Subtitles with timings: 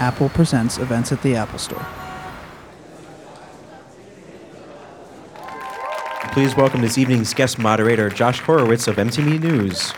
[0.00, 1.86] Apple Presents events at the Apple Store.
[6.32, 9.92] Please welcome this evening's guest moderator, Josh Horowitz of MTV News.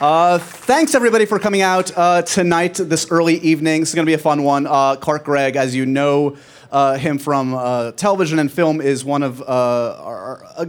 [0.00, 3.80] Uh, thanks everybody for coming out uh, tonight, this early evening.
[3.82, 4.66] This is going to be a fun one.
[4.66, 6.36] Uh, Clark Gregg, as you know
[6.72, 9.44] uh, him from uh, television and film, is one of uh,
[10.00, 10.64] our, uh,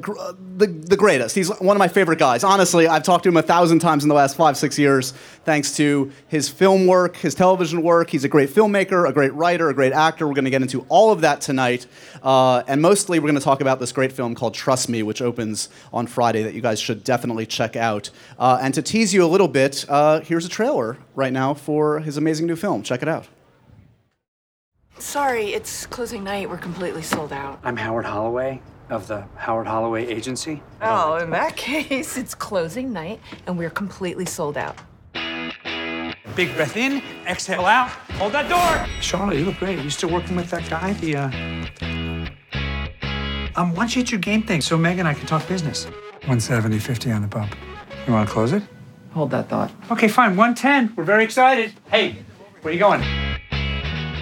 [0.57, 1.33] the, the greatest.
[1.33, 2.43] He's one of my favorite guys.
[2.43, 5.11] Honestly, I've talked to him a thousand times in the last five, six years,
[5.45, 8.09] thanks to his film work, his television work.
[8.09, 10.27] He's a great filmmaker, a great writer, a great actor.
[10.27, 11.87] We're going to get into all of that tonight.
[12.21, 15.21] Uh, and mostly, we're going to talk about this great film called Trust Me, which
[15.21, 18.09] opens on Friday that you guys should definitely check out.
[18.37, 19.85] And to tease you a little bit,
[20.25, 22.83] here's a trailer right now for his amazing new film.
[22.83, 23.27] Check it out.
[25.03, 26.49] Sorry, it's closing night.
[26.49, 27.59] We're completely sold out.
[27.61, 30.63] I'm Howard Holloway of the Howard Holloway Agency.
[30.81, 34.77] Oh, in that case, it's closing night and we're completely sold out.
[36.35, 38.87] Big breath in, exhale out, hold that door.
[39.01, 39.77] Charlotte, you look great.
[39.77, 40.93] You still working with that guy?
[40.93, 41.25] The, uh.
[43.55, 45.83] Um, why don't you hit your game thing so Meg and I can talk business?
[46.25, 47.53] 170, 50 on the bump.
[48.07, 48.63] You want to close it?
[49.11, 49.69] Hold that thought.
[49.91, 50.37] Okay, fine.
[50.37, 50.95] 110.
[50.95, 51.73] We're very excited.
[51.91, 52.23] Hey,
[52.61, 53.22] where are you going?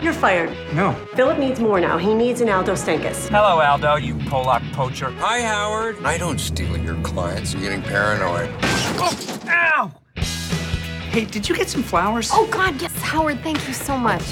[0.01, 0.49] You're fired.
[0.73, 0.93] No.
[1.15, 1.97] Philip needs more now.
[1.97, 3.27] He needs an Aldo Stankus.
[3.29, 5.11] Hello, Aldo, you Polak poacher.
[5.19, 6.03] Hi, Howard.
[6.03, 7.53] I don't steal your clients.
[7.53, 8.49] You're getting paranoid.
[8.97, 9.91] Oh, ow!
[11.11, 12.31] Hey, did you get some flowers?
[12.33, 14.23] Oh, God, yes, Howard, thank you so much.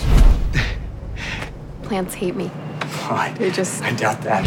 [1.83, 2.49] Plants hate me.
[2.81, 3.35] fine.
[3.35, 3.83] They just.
[3.83, 4.43] I doubt that.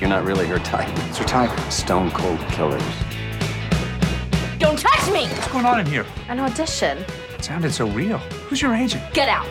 [0.00, 0.88] You're not really her type.
[1.08, 1.50] It's her type.
[1.72, 2.82] Stone cold killers.
[4.58, 5.26] Don't touch me!
[5.26, 6.06] What's going on in here?
[6.28, 7.04] An audition.
[7.38, 8.18] It sounded so real.
[8.48, 9.02] Who's your agent?
[9.12, 9.46] Get out.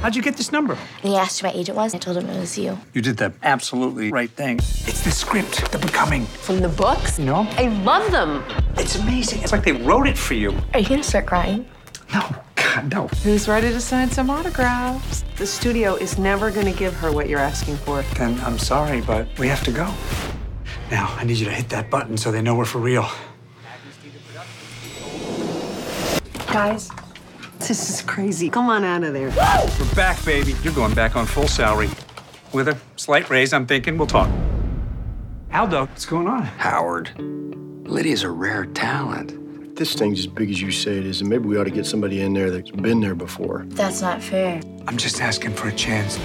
[0.00, 0.74] How'd you get this number?
[1.02, 1.94] And he asked who my agent was.
[1.94, 2.78] I told him it was you.
[2.92, 4.58] You did the absolutely right thing.
[4.58, 6.26] It's the script, The Becoming.
[6.26, 7.18] From the books?
[7.18, 7.46] You know?
[7.52, 8.44] I love them.
[8.76, 9.42] It's amazing.
[9.42, 10.54] It's like they wrote it for you.
[10.74, 11.66] Are you gonna start crying?
[12.12, 12.22] No,
[12.54, 13.08] God, no.
[13.24, 15.24] Who's ready to sign some autographs?
[15.36, 18.02] The studio is never going to give her what you're asking for.
[18.16, 19.92] Then I'm sorry, but we have to go.
[20.90, 23.08] Now, I need you to hit that button so they know we're for real.
[26.54, 26.88] Guys,
[27.58, 28.48] this is crazy.
[28.48, 29.28] Come on out of there.
[29.30, 30.54] We're back, baby.
[30.62, 31.90] You're going back on full salary.
[32.52, 34.30] With a slight raise, I'm thinking we'll talk.
[35.52, 36.44] Aldo, what's going on?
[36.44, 37.10] Howard,
[37.88, 39.32] Lydia's a rare talent.
[39.66, 41.72] If this thing's as big as you say it is, and maybe we ought to
[41.72, 43.64] get somebody in there that's been there before.
[43.66, 44.60] That's not fair.
[44.86, 46.18] I'm just asking for a chance.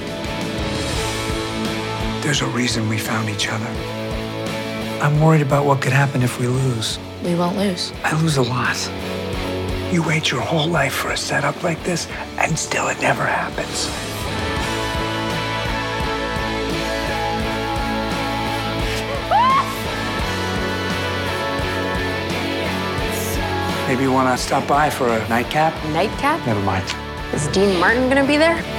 [2.24, 3.66] There's a reason we found each other.
[5.02, 7.00] I'm worried about what could happen if we lose.
[7.24, 7.92] We won't lose.
[8.04, 8.78] I lose a lot.
[9.92, 12.08] You wait your whole life for a setup like this,
[12.38, 13.90] and still it never happens.
[23.88, 25.74] Maybe you want to stop by for a nightcap?
[25.86, 26.46] Nightcap?
[26.46, 26.86] Never mind.
[27.34, 28.79] Is Dean Martin gonna be there?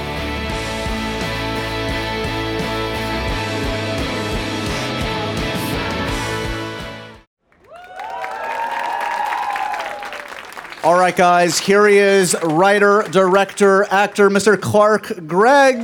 [10.83, 14.59] All right, guys, here he is, writer, director, actor, Mr.
[14.59, 15.83] Clark Gregg.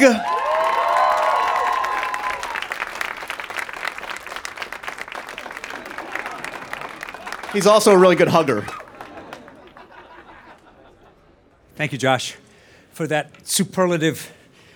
[7.53, 8.65] He's also a really good hugger.
[11.75, 12.35] Thank you, Josh,
[12.91, 14.31] for that superlative,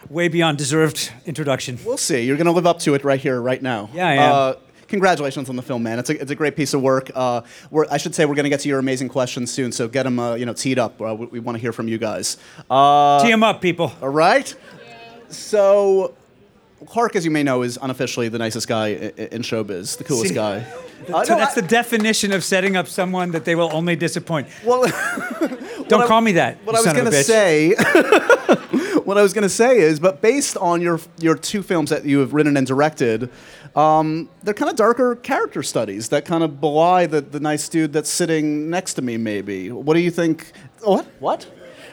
[0.07, 1.79] way beyond deserved introduction.
[1.83, 2.21] We'll see.
[2.21, 3.89] You're going to live up to it right here, right now.
[3.91, 4.33] Yeah, I am.
[4.33, 4.53] Uh,
[4.91, 5.97] congratulations on the film, man.
[5.97, 7.09] It's a, it's a great piece of work.
[7.15, 7.41] Uh,
[7.71, 10.03] we're, I should say we're going to get to your amazing questions soon, so get
[10.03, 11.01] them uh, you know, teed up.
[11.01, 12.37] Uh, we we want to hear from you guys.
[12.69, 13.91] Uh, Tee 'em up, people.
[14.01, 14.53] All right.
[15.29, 16.13] So,
[16.85, 20.03] Clark, as you may know, is unofficially the nicest guy i- i- in showbiz, the
[20.03, 20.63] coolest See, guy.
[21.07, 23.95] So Uh, no, that's I- the definition of setting up someone that they will only
[23.95, 24.47] disappoint.
[24.65, 24.81] Well,
[25.87, 26.57] Don't I- call me that.
[26.65, 27.69] What I was a gonna say,
[29.05, 32.19] what I was gonna say is, but based on your your two films that you
[32.19, 33.29] have written and directed,
[33.75, 37.93] um, they're kind of darker character studies that kind of belie the, the nice dude
[37.93, 39.17] that's sitting next to me.
[39.17, 39.71] Maybe.
[39.71, 40.51] What do you think?
[40.81, 41.05] What?
[41.19, 41.43] What?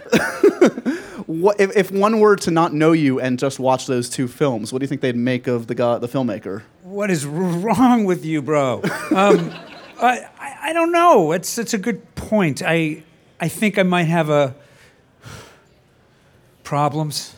[1.26, 4.72] what if, if one were to not know you and just watch those two films,
[4.72, 6.62] what do you think they'd make of the guy, the filmmaker?
[6.82, 8.82] What is wrong with you, bro?
[9.10, 9.52] Um,
[10.00, 11.32] I, I, I don't know.
[11.32, 12.62] It's, it's a good point.
[12.64, 13.02] I,
[13.40, 14.54] I think I might have a
[16.64, 17.34] problems,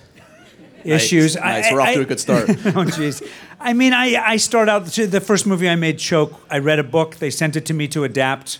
[0.84, 1.36] issues.
[1.36, 1.66] Nice.
[1.66, 2.48] I- We're off to a good start.
[2.50, 3.26] oh, jeez.
[3.58, 6.84] I mean, I, I start out, the first movie I made, Choke, I read a
[6.84, 7.16] book.
[7.16, 8.58] They sent it to me to adapt.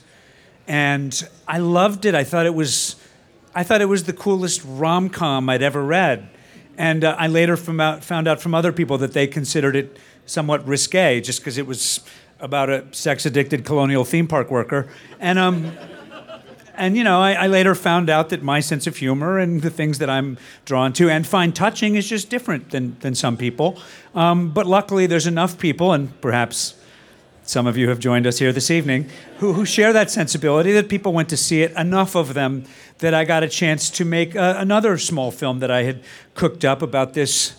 [0.69, 2.15] And I loved it.
[2.15, 2.97] I thought it was,
[3.55, 6.29] I thought it was the coolest rom com I'd ever read.
[6.77, 10.67] And uh, I later out, found out from other people that they considered it somewhat
[10.67, 12.01] risque just because it was
[12.39, 14.89] about a sex addicted colonial theme park worker.
[15.19, 15.73] And, um,
[16.81, 19.71] and you know, I, I later found out that my sense of humor and the
[19.71, 23.79] things that I'm drawn to and find touching is just different than than some people.
[24.15, 26.75] Um, but luckily, there's enough people, and perhaps
[27.51, 30.89] some of you have joined us here this evening, who, who share that sensibility that
[30.89, 32.65] people went to see it, enough of them
[32.99, 36.03] that I got a chance to make uh, another small film that I had
[36.35, 37.55] cooked up about this.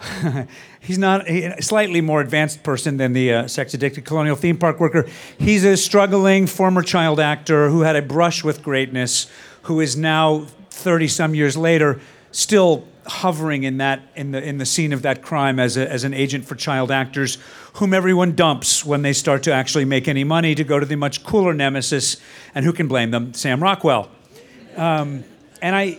[0.80, 4.80] he's not a slightly more advanced person than the uh, sex addicted colonial theme park
[4.80, 5.06] worker.
[5.38, 9.30] He's a struggling former child actor who had a brush with greatness,
[9.62, 12.00] who is now 30 some years later
[12.30, 16.04] still hovering in that in the in the scene of that crime as a, as
[16.04, 17.38] an agent for child actors
[17.74, 20.94] whom everyone dumps when they start to actually make any money to go to the
[20.94, 22.18] much cooler nemesis
[22.54, 24.10] and who can blame them Sam Rockwell
[24.76, 25.24] um,
[25.62, 25.98] and I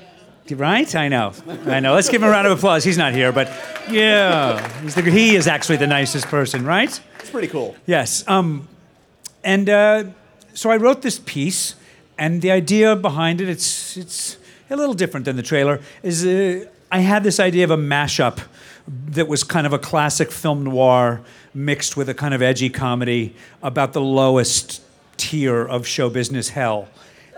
[0.55, 1.33] right I know
[1.65, 3.47] I know let's give him a round of applause he's not here but
[3.89, 6.99] yeah the, he is actually the nicest person right
[7.29, 7.75] It's pretty cool.
[7.85, 8.27] Yes.
[8.27, 8.67] Um,
[9.43, 10.05] and uh,
[10.55, 11.75] so I wrote this piece,
[12.17, 14.37] and the idea behind it, it's, it's
[14.71, 18.39] a little different than the trailer, is uh, I had this idea of a mashup
[18.87, 21.21] that was kind of a classic film noir
[21.53, 24.81] mixed with a kind of edgy comedy about the lowest
[25.17, 26.87] tier of show business hell.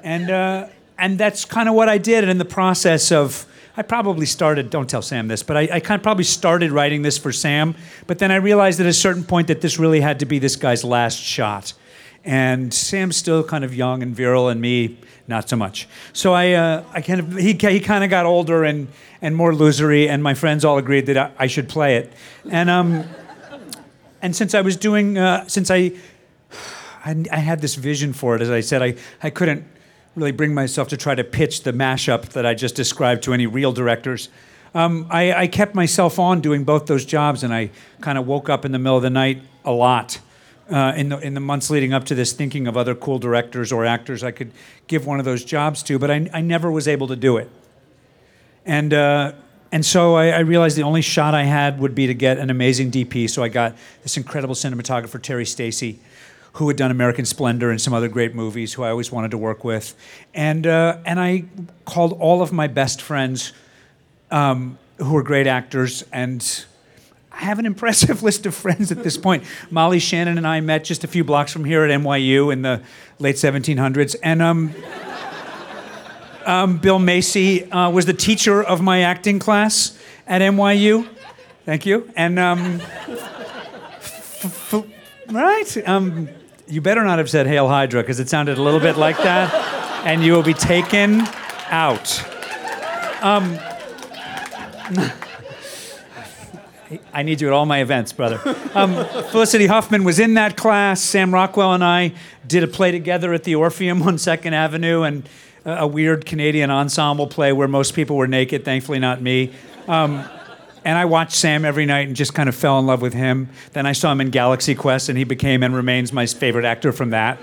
[0.04, 0.68] And, uh,
[1.02, 2.24] and that's kind of what I did.
[2.24, 5.80] And in the process of, I probably started, don't tell Sam this, but I, I
[5.80, 7.76] kind of probably started writing this for Sam.
[8.06, 10.56] But then I realized at a certain point that this really had to be this
[10.56, 11.74] guy's last shot.
[12.24, 15.88] And Sam's still kind of young and virile, and me, not so much.
[16.14, 18.88] So I, uh, I kind of, he, he kind of got older and,
[19.24, 22.14] and more losery, and my friends all agreed that I, I should play it.
[22.52, 23.06] And, um,
[24.22, 25.94] and since I was doing, uh, since I,
[27.04, 29.66] I, I had this vision for it, as I said, I, I couldn't
[30.16, 33.48] really bring myself to try to pitch the mashup that I just described to any
[33.48, 34.30] real directors.
[34.74, 38.50] Um, I, I kept myself on doing both those jobs, and I kind of woke
[38.50, 40.20] up in the middle of the night a lot
[40.72, 43.72] uh, in the in the months leading up to this, thinking of other cool directors
[43.72, 44.52] or actors I could
[44.88, 47.50] give one of those jobs to, but I, I never was able to do it.
[48.66, 49.34] And uh,
[49.72, 52.50] and so I, I realized the only shot I had would be to get an
[52.50, 53.30] amazing DP.
[53.30, 56.00] So I got this incredible cinematographer, Terry Stacey,
[56.54, 59.38] who had done American Splendor and some other great movies, who I always wanted to
[59.38, 59.96] work with.
[60.34, 61.46] And, uh, and I
[61.86, 63.54] called all of my best friends
[64.32, 66.04] um, who were great actors.
[66.12, 66.66] And
[67.32, 69.44] I have an impressive list of friends at this point.
[69.70, 72.82] Molly Shannon and I met just a few blocks from here at NYU in the
[73.20, 74.16] late 1700s.
[74.22, 74.76] And um,
[76.46, 79.98] um, Bill Macy uh, was the teacher of my acting class
[80.28, 81.08] at NYU.
[81.66, 82.12] Thank you.
[82.16, 84.86] And um, f- f-
[85.30, 86.28] right, um,
[86.72, 89.54] you better not have said "Hail Hydra" because it sounded a little bit like that,
[90.06, 91.22] and you will be taken
[91.70, 92.24] out.
[93.22, 93.60] Um,
[97.14, 98.40] I need you at all my events, brother.
[98.74, 98.94] Um,
[99.32, 101.02] Felicity Huffman was in that class.
[101.02, 102.14] Sam Rockwell and I
[102.48, 105.28] did a play together at the Orpheum on Second Avenue, and
[105.66, 108.66] a, weird Canadian ensemble play where most people were naked.
[108.66, 109.54] Thankfully, not me.
[109.88, 110.26] Um,
[110.84, 113.50] and I watched Sam every night and just kind of fell in love with him.
[113.74, 116.92] Then I saw him in Galaxy Quest, and he became and remains my favorite actor
[116.92, 117.38] from that.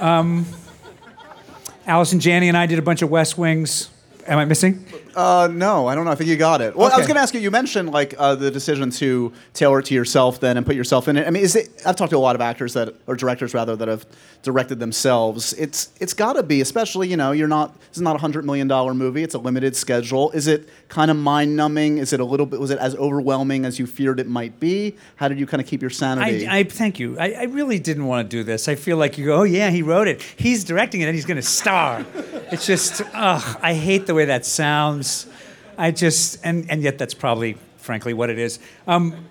[0.00, 0.46] Um,
[1.86, 3.90] Allison Janney and I did a bunch of West Wings.
[4.28, 4.84] Am I missing?
[5.14, 6.10] Uh, no, I don't know.
[6.10, 6.76] I think you got it.
[6.76, 7.06] Well, I was Okay.
[7.08, 7.40] going to ask you.
[7.40, 11.08] You mentioned like uh, the decision to tailor it to yourself, then, and put yourself
[11.08, 11.26] in it.
[11.26, 11.70] I mean, is it?
[11.86, 14.04] I've talked to a lot of actors that, or directors rather, that have
[14.42, 15.52] directed themselves.
[15.54, 17.72] It's it's got to be, especially you know, you're not.
[17.88, 19.22] This is not a hundred million dollar movie.
[19.22, 20.30] It's a limited schedule.
[20.32, 21.98] Is it kind of mind numbing?
[21.98, 22.60] Is it a little bit?
[22.60, 24.96] Was it as overwhelming as you feared it might be?
[25.16, 26.46] How did you kind of keep your sanity?
[26.46, 27.18] I, I thank you.
[27.18, 28.68] I, I really didn't want to do this.
[28.68, 30.20] I feel like you go, oh yeah, he wrote it.
[30.36, 32.04] He's directing it, and he's going to star.
[32.52, 35.26] it's just, ugh, I hate the way that sounds.
[35.78, 38.58] I just, and and yet that's probably, frankly, what it is.
[38.86, 39.26] Um,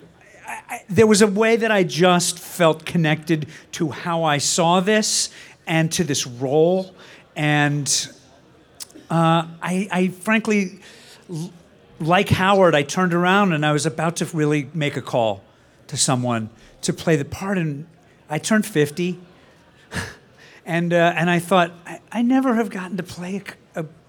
[0.47, 4.79] I, I, there was a way that I just felt connected to how I saw
[4.79, 5.29] this
[5.67, 6.95] and to this role,
[7.35, 7.87] and
[9.09, 10.79] uh, I, I frankly,
[11.99, 15.43] like Howard, I turned around and I was about to really make a call
[15.87, 16.49] to someone
[16.81, 17.87] to play the part, and
[18.29, 19.19] I turned 50,
[20.65, 23.55] and uh, and I thought I, I never have gotten to play a, a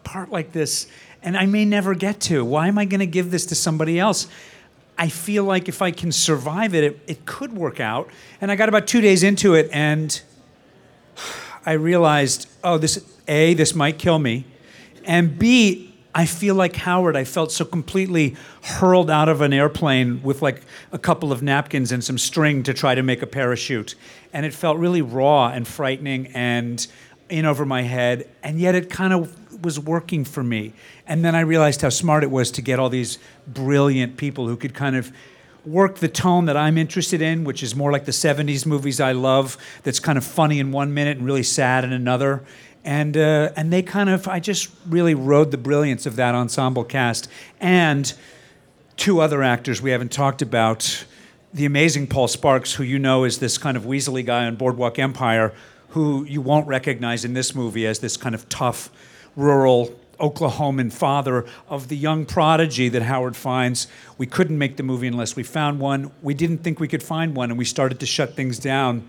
[0.06, 0.86] part like this,
[1.22, 2.44] and I may never get to.
[2.44, 4.28] Why am I going to give this to somebody else?
[4.96, 8.08] I feel like if I can survive it, it, it could work out.
[8.40, 10.18] And I got about two days into it, and
[11.66, 14.46] I realized, oh, this A, this might kill me.
[15.04, 17.16] And B, I feel like Howard.
[17.16, 21.92] I felt so completely hurled out of an airplane with like a couple of napkins
[21.92, 23.96] and some string to try to make a parachute.
[24.32, 26.86] And it felt really raw and frightening and
[27.28, 28.28] in over my head.
[28.42, 30.72] And yet it kind of was working for me.
[31.06, 34.56] And then I realized how smart it was to get all these brilliant people who
[34.56, 35.12] could kind of
[35.64, 39.12] work the tone that I'm interested in, which is more like the 70s movies I
[39.12, 42.44] love, that's kind of funny in one minute and really sad in another.
[42.84, 46.84] And, uh, and they kind of, I just really rode the brilliance of that ensemble
[46.84, 47.28] cast.
[47.60, 48.12] And
[48.96, 51.04] two other actors we haven't talked about
[51.52, 54.98] the amazing Paul Sparks, who you know is this kind of Weasley guy on Boardwalk
[54.98, 55.54] Empire,
[55.90, 58.90] who you won't recognize in this movie as this kind of tough,
[59.36, 63.86] rural Oklahoman father of the young prodigy that Howard finds.
[64.18, 66.10] We couldn't make the movie unless we found one.
[66.22, 69.08] We didn't think we could find one, and we started to shut things down.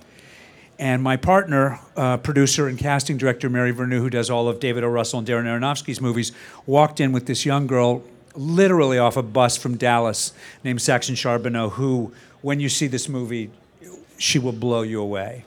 [0.79, 4.83] And my partner, uh, producer and casting director Mary Vernieu, who does all of David
[4.83, 4.87] O.
[4.87, 6.31] Russell and Darren Aronofsky's movies,
[6.65, 8.03] walked in with this young girl,
[8.35, 13.49] literally off a bus from Dallas, named Saxon Sharbino, who, when you see this movie,
[14.19, 15.45] she will blow you away.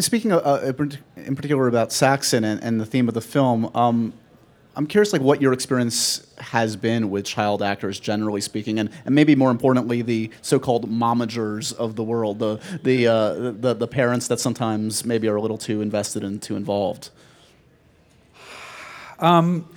[0.00, 0.72] Speaking of, uh,
[1.16, 4.14] in particular about Saxon and, and the theme of the film, um,
[4.76, 9.14] I'm curious, like, what your experience has been with child actors, generally speaking, and, and
[9.14, 14.26] maybe more importantly, the so-called momagers of the world, the the, uh, the the parents
[14.28, 17.10] that sometimes maybe are a little too invested and too involved.
[19.18, 19.68] Um,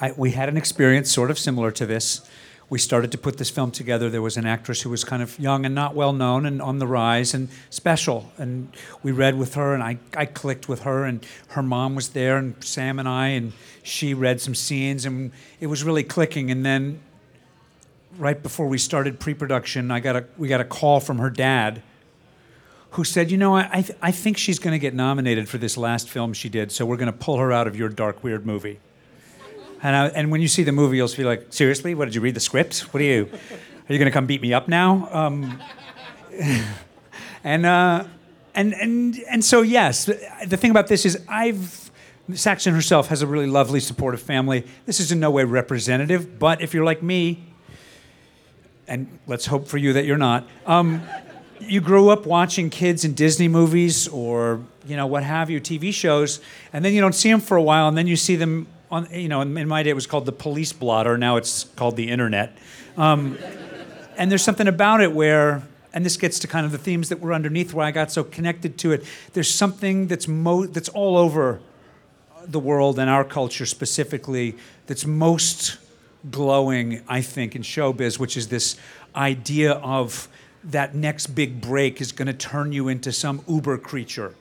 [0.00, 2.27] I, we had an experience sort of similar to this.
[2.70, 4.10] We started to put this film together.
[4.10, 6.78] There was an actress who was kind of young and not well known and on
[6.78, 8.30] the rise and special.
[8.36, 12.10] And we read with her, and I, I clicked with her, and her mom was
[12.10, 16.50] there, and Sam and I, and she read some scenes, and it was really clicking.
[16.50, 17.00] And then,
[18.18, 21.82] right before we started pre-production, I got a we got a call from her dad,
[22.90, 25.56] who said, "You know, I I, th- I think she's going to get nominated for
[25.56, 28.22] this last film she did, so we're going to pull her out of your dark
[28.22, 28.78] weird movie."
[29.82, 31.94] And, I, and when you see the movie, you'll be like, seriously?
[31.94, 32.80] What did you read the script?
[32.92, 33.28] What are you?
[33.88, 35.08] Are you going to come beat me up now?
[35.12, 35.60] Um,
[37.44, 38.04] and, uh,
[38.58, 41.90] and and and so yes, the thing about this is I've
[42.34, 44.66] Saxon herself has a really lovely, supportive family.
[44.84, 47.44] This is in no way representative, but if you're like me,
[48.88, 50.46] and let's hope for you that you're not.
[50.66, 51.02] Um,
[51.60, 55.94] you grew up watching kids in Disney movies or you know what have you, TV
[55.94, 56.40] shows,
[56.72, 59.08] and then you don't see them for a while, and then you see them on,
[59.12, 61.18] you know, in, my day it was called the police blotter.
[61.18, 62.56] Now it's called the internet.
[62.96, 63.38] Um,
[64.16, 67.20] and there's something about it where, and this gets to kind of the themes that
[67.20, 69.04] were underneath why I got so connected to it.
[69.32, 71.60] There's something that's mo- that's all over
[72.44, 75.78] the world and our culture specifically that's most
[76.30, 78.76] glowing, I think, in showbiz, which is this
[79.14, 80.28] idea of
[80.64, 84.34] that next big break is going to turn you into some uber creature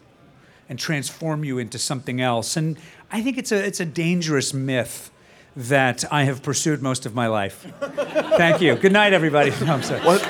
[0.70, 2.58] and transform you into something else.
[2.58, 2.78] And
[3.12, 5.12] I think it's a, it's a dangerous myth
[5.58, 7.66] that I have pursued most of my life.
[8.38, 8.76] Thank you.
[8.76, 9.52] Good night, everybody.
[9.66, 10.02] No, I'm sorry.
[10.02, 10.22] What?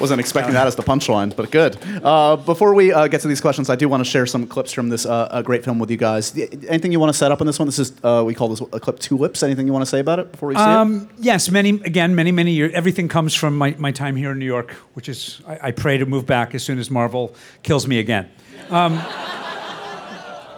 [0.00, 1.76] Wasn't expecting that as the punchline, but good.
[2.02, 4.72] Uh, before we uh, get to these questions, I do want to share some clips
[4.72, 6.36] from this uh, great film with you guys.
[6.66, 7.66] Anything you want to set up on this one?
[7.68, 9.42] This is uh, we call this a clip tulips.
[9.42, 11.24] Anything you want to say about it before we see um, it?
[11.24, 12.72] Yes, many again, many many years.
[12.74, 15.98] Everything comes from my, my time here in New York, which is I, I pray
[15.98, 18.30] to move back as soon as Marvel kills me again.
[18.70, 19.00] Um,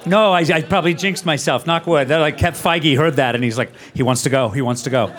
[0.06, 1.66] no, I, I, probably jinxed myself.
[1.66, 2.08] Knock wood.
[2.08, 4.48] That like Kev Feige heard that and he's like, he wants to go.
[4.48, 5.14] He wants to go.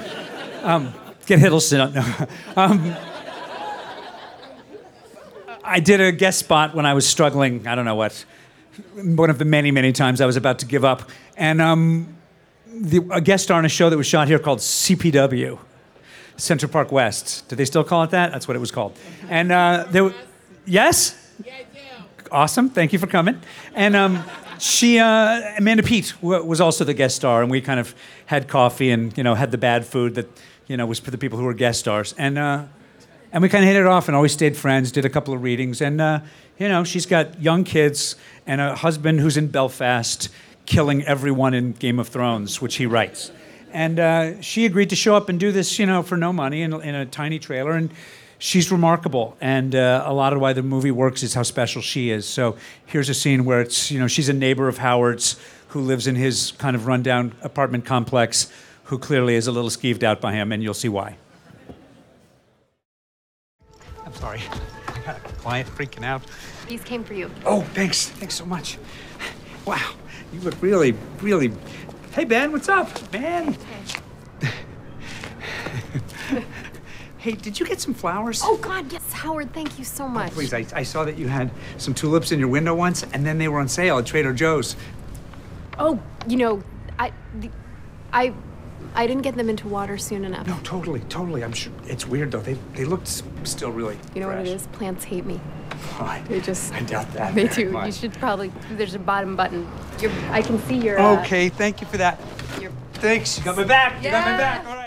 [0.63, 0.93] Um,
[1.25, 1.93] get Hiddleston.
[1.93, 2.27] No.
[2.55, 2.95] Um,
[5.63, 7.67] I did a guest spot when I was struggling.
[7.67, 8.25] I don't know what.
[8.95, 12.15] One of the many, many times I was about to give up, and um,
[12.67, 15.59] the, a guest star on a show that was shot here called CPW,
[16.37, 17.49] Central Park West.
[17.49, 18.31] Do they still call it that?
[18.31, 18.97] That's what it was called.
[19.29, 20.13] And uh, there,
[20.65, 21.15] yes.
[22.31, 22.69] Awesome.
[22.69, 23.41] Thank you for coming.
[23.75, 23.95] And.
[23.95, 24.23] Um,
[24.59, 27.95] she uh, Amanda Peet w- was also the guest star, and we kind of
[28.25, 30.27] had coffee and you know had the bad food that
[30.67, 32.63] you know was for the people who were guest stars, and uh,
[33.31, 34.91] and we kind of hit it off and always stayed friends.
[34.91, 36.19] Did a couple of readings, and uh,
[36.57, 40.29] you know she's got young kids and a husband who's in Belfast,
[40.65, 43.31] killing everyone in Game of Thrones, which he writes,
[43.71, 46.61] and uh, she agreed to show up and do this, you know, for no money
[46.61, 47.71] in, in a tiny trailer.
[47.71, 47.91] And
[48.39, 52.09] she's remarkable, and uh, a lot of why the movie works is how special she
[52.09, 52.27] is.
[52.27, 55.39] So here's a scene where it's you know she's a neighbor of Howard's
[55.69, 58.51] who lives in his kind of rundown apartment complex,
[58.85, 61.17] who clearly is a little skeeved out by him, and you'll see why.
[64.05, 64.41] I'm sorry,
[64.87, 66.23] I got a client freaking out.
[66.67, 67.31] These came for you.
[67.45, 68.77] Oh, thanks, thanks so much.
[69.65, 69.93] Wow,
[70.31, 71.51] you look really, really.
[72.13, 73.53] Hey Ben, what's up, man?
[73.53, 73.99] Hey,
[77.23, 78.41] did you get some flowers?
[78.43, 80.31] Oh, God, yes, Howard, thank you so much.
[80.31, 83.25] Oh, please, I, I saw that you had some tulips in your window once, and
[83.25, 84.75] then they were on sale at Trader Joe's.
[85.79, 86.63] Oh, you know,
[86.97, 87.49] I, the,
[88.13, 88.33] I,
[88.95, 90.47] I didn't get them into water soon enough.
[90.47, 91.43] No, totally, totally.
[91.43, 92.39] I'm sure it's weird though.
[92.39, 93.07] They they looked
[93.43, 93.97] still really.
[94.15, 94.39] You know fresh.
[94.39, 94.67] what it is?
[94.67, 95.39] Plants hate me.
[95.99, 96.73] Oh, They just.
[96.73, 97.35] I doubt that.
[97.35, 97.79] They do.
[97.85, 98.51] You should probably.
[98.71, 99.67] There's a bottom button.
[99.99, 100.99] You're, I can see your.
[100.99, 102.19] Uh, Okay, thank you for that.
[102.59, 103.37] Your, Thanks.
[103.37, 104.03] You got my back.
[104.03, 104.65] You got my back.
[104.65, 104.86] All right.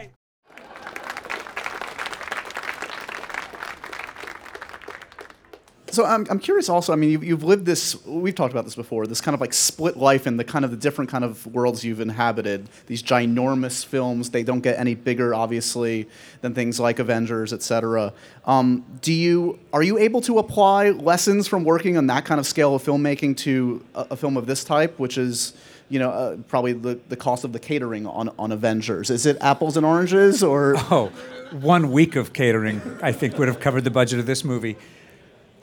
[6.00, 6.94] So I'm, I'm curious also.
[6.94, 8.02] I mean, you've, you've lived this.
[8.06, 9.06] We've talked about this before.
[9.06, 11.84] This kind of like split life in the kind of the different kind of worlds
[11.84, 12.70] you've inhabited.
[12.86, 14.30] These ginormous films.
[14.30, 16.08] They don't get any bigger, obviously,
[16.40, 18.14] than things like Avengers, etc.
[18.46, 22.46] Um, do you are you able to apply lessons from working on that kind of
[22.46, 25.52] scale of filmmaking to a, a film of this type, which is
[25.90, 29.10] you know, uh, probably the, the cost of the catering on, on Avengers.
[29.10, 30.76] Is it apples and oranges or?
[30.90, 31.08] Oh,
[31.50, 34.76] one week of catering, I think, would have covered the budget of this movie.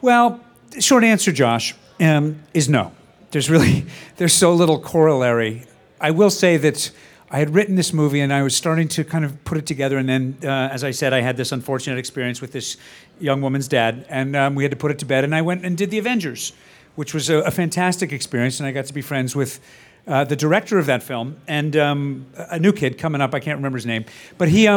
[0.02, 0.40] Well,
[0.80, 2.92] short answer, Josh, um, is no.
[3.32, 3.86] There's really,
[4.18, 5.64] there's so little corollary.
[6.00, 6.92] I will say that
[7.32, 9.98] I had written this movie and I was starting to kind of put it together.
[9.98, 12.78] And then, uh, as I said, I had this unfortunate experience with this
[13.20, 15.24] young woman's dad, and um, we had to put it to bed.
[15.24, 16.54] And I went and did The Avengers,
[16.96, 18.60] which was a, a fantastic experience.
[18.60, 19.60] And I got to be friends with
[20.06, 23.34] uh, the director of that film and um, a new kid coming up.
[23.34, 24.06] I can't remember his name,
[24.38, 24.68] but he.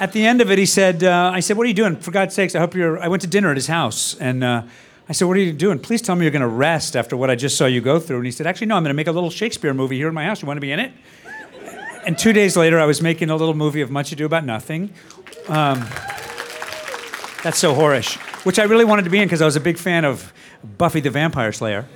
[0.00, 1.96] At the end of it, he said, uh, "I said, what are you doing?
[1.96, 4.62] For God's sakes, I hope you're." I went to dinner at his house, and uh,
[5.08, 5.78] I said, "What are you doing?
[5.80, 8.18] Please tell me you're going to rest after what I just saw you go through."
[8.18, 8.76] And he said, "Actually, no.
[8.76, 10.40] I'm going to make a little Shakespeare movie here in my house.
[10.40, 10.92] You want to be in it?"
[12.06, 14.94] And two days later, I was making a little movie of Much Ado About Nothing.
[15.48, 15.80] Um,
[17.42, 19.78] that's so whorish, which I really wanted to be in because I was a big
[19.78, 20.32] fan of
[20.78, 21.86] Buffy the Vampire Slayer.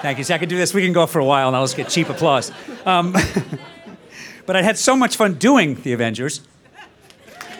[0.00, 0.24] Thank you.
[0.24, 0.72] See, I could do this.
[0.72, 2.52] We can go for a while, and I'll just get cheap applause.
[2.86, 3.14] Um,
[4.48, 6.40] but I had so much fun doing the Avengers.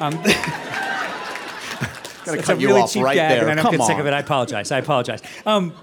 [0.01, 0.15] Um,
[2.25, 3.43] Gotta cut a you really off cheap right gag, there.
[3.43, 4.01] and I don't Come get sick on.
[4.01, 4.15] of it.
[4.15, 4.73] I apologize.
[4.73, 5.21] I apologize.
[5.45, 5.75] Um,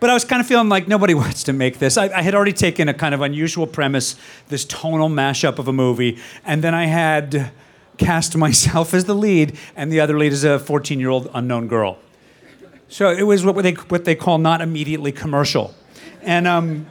[0.00, 1.98] but I was kind of feeling like nobody wants to make this.
[1.98, 4.16] I, I had already taken a kind of unusual premise,
[4.48, 7.50] this tonal mashup of a movie, and then I had
[7.98, 11.98] cast myself as the lead, and the other lead is a 14-year-old unknown girl.
[12.88, 15.74] So it was what they what they call not immediately commercial,
[16.22, 16.86] and um,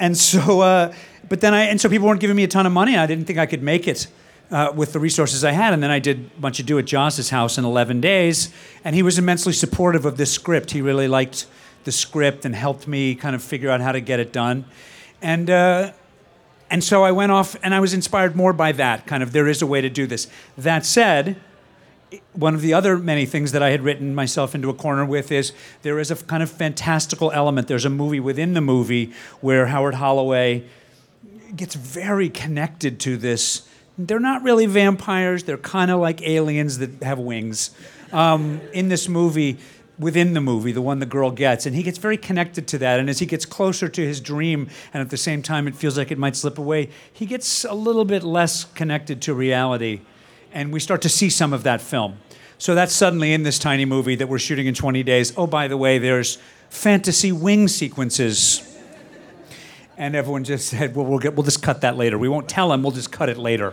[0.00, 0.92] and so uh,
[1.32, 2.94] but then I and so people weren't giving me a ton of money.
[2.94, 4.06] I didn't think I could make it
[4.50, 6.84] uh, with the resources I had, and then I did a bunch of do at
[6.84, 8.52] Joss's house in 11 days,
[8.84, 10.72] and he was immensely supportive of this script.
[10.72, 11.46] He really liked
[11.84, 14.66] the script and helped me kind of figure out how to get it done,
[15.22, 15.48] and.
[15.48, 15.92] Uh,
[16.68, 19.46] and so I went off and I was inspired more by that kind of there
[19.46, 20.26] is a way to do this.
[20.56, 21.36] That said,
[22.32, 25.30] one of the other many things that I had written myself into a corner with
[25.30, 27.68] is there is a kind of fantastical element.
[27.68, 30.64] There's a movie within the movie where Howard Holloway
[31.56, 33.68] gets very connected to this.
[33.98, 37.70] They're not really vampires, they're kind of like aliens that have wings.
[38.12, 39.58] Um, in this movie,
[39.98, 42.98] within the movie, the one the girl gets, and he gets very connected to that.
[42.98, 45.96] And as he gets closer to his dream, and at the same time it feels
[45.96, 50.00] like it might slip away, he gets a little bit less connected to reality
[50.52, 52.18] and we start to see some of that film.
[52.58, 55.32] So that's suddenly in this tiny movie that we're shooting in 20 days.
[55.36, 56.38] Oh, by the way, there's
[56.70, 58.71] fantasy wing sequences.
[60.02, 62.18] And everyone just said, "Well, we'll get, we'll just cut that later.
[62.18, 62.82] We won't tell him.
[62.82, 63.72] We'll just cut it later."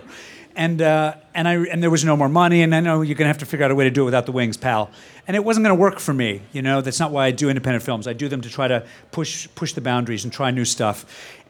[0.55, 3.29] And uh, and I and there was no more money, and I know you're gonna
[3.29, 4.91] have to figure out a way to do it without the wings, pal.
[5.25, 6.43] And it wasn't gonna work for me.
[6.51, 8.05] You know, that's not why I do independent films.
[8.07, 11.03] I do them to try to push push the boundaries and try new stuff.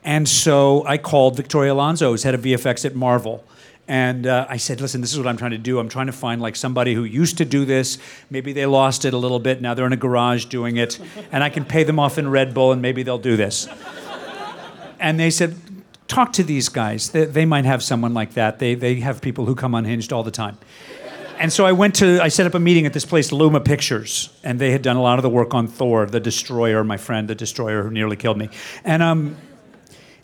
[0.05, 3.43] And so I called Victoria Alonso, who's head of VFX at Marvel.
[3.89, 5.79] And uh, I said, listen, this is what I'm trying to do.
[5.79, 7.97] I'm trying to find like somebody who used to do this.
[8.29, 9.61] Maybe they lost it a little bit.
[9.61, 10.99] Now they're in a garage doing it.
[11.31, 13.67] And I can pay them off in Red Bull and maybe they'll do this.
[14.99, 15.55] And they said,
[16.07, 17.11] talk to these guys.
[17.11, 18.59] They, they might have someone like that.
[18.59, 20.57] They, they have people who come unhinged all the time.
[21.37, 24.29] And so I went to, I set up a meeting at this place, Luma Pictures,
[24.43, 27.29] and they had done a lot of the work on Thor, the destroyer, my friend,
[27.29, 28.49] the destroyer who nearly killed me.
[28.83, 29.37] And, um,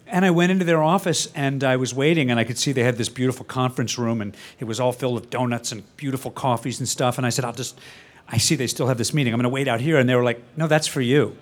[0.07, 2.83] and I went into their office and I was waiting, and I could see they
[2.83, 6.79] had this beautiful conference room, and it was all filled with donuts and beautiful coffees
[6.79, 7.17] and stuff.
[7.17, 7.79] And I said, I'll just,
[8.27, 9.33] I see they still have this meeting.
[9.33, 9.97] I'm going to wait out here.
[9.97, 11.37] And they were like, No, that's for you.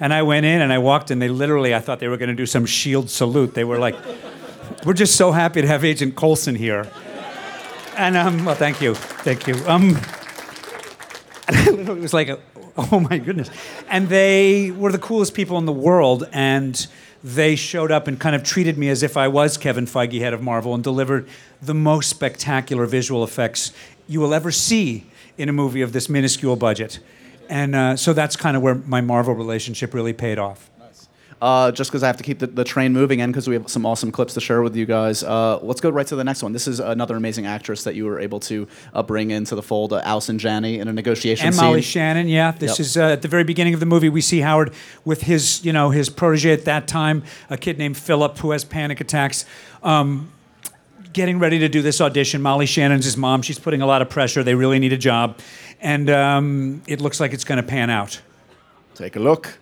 [0.00, 1.18] And I went in and I walked, in.
[1.18, 3.54] they literally, I thought they were going to do some shield salute.
[3.54, 3.96] They were like,
[4.84, 6.88] We're just so happy to have Agent Coulson here.
[7.96, 8.94] And, um, well, thank you.
[8.94, 9.54] Thank you.
[9.66, 9.98] Um,
[11.48, 12.38] it was like,
[12.76, 13.50] oh my goodness.
[13.88, 16.28] And they were the coolest people in the world.
[16.32, 16.86] And
[17.24, 20.32] they showed up and kind of treated me as if I was Kevin Feige, head
[20.32, 21.28] of Marvel, and delivered
[21.60, 23.72] the most spectacular visual effects
[24.06, 25.06] you will ever see
[25.36, 27.00] in a movie of this minuscule budget.
[27.48, 30.70] And uh, so that's kind of where my Marvel relationship really paid off.
[31.40, 33.68] Uh, just because I have to keep the, the train moving and because we have
[33.70, 36.42] some awesome clips to share with you guys, uh, let's go right to the next
[36.42, 36.52] one.
[36.52, 39.92] This is another amazing actress that you were able to uh, bring into the fold,
[39.92, 41.64] uh, Allison Janney, in a negotiation and scene.
[41.64, 42.50] Molly Shannon, yeah.
[42.50, 42.80] This Yep.
[42.80, 44.08] is uh, at the very beginning of the movie.
[44.08, 44.72] We see Howard
[45.04, 48.64] with his, you know, his protege at that time, a kid named Philip who has
[48.64, 49.44] panic attacks.
[49.84, 50.32] Um,
[51.12, 52.42] getting ready to do this audition.
[52.42, 53.42] Molly Shannon's his mom.
[53.42, 54.42] She's putting a lot of pressure.
[54.42, 55.38] They really need a job,
[55.80, 58.20] and um, it looks like it's going to pan out.
[58.94, 59.58] Take a look.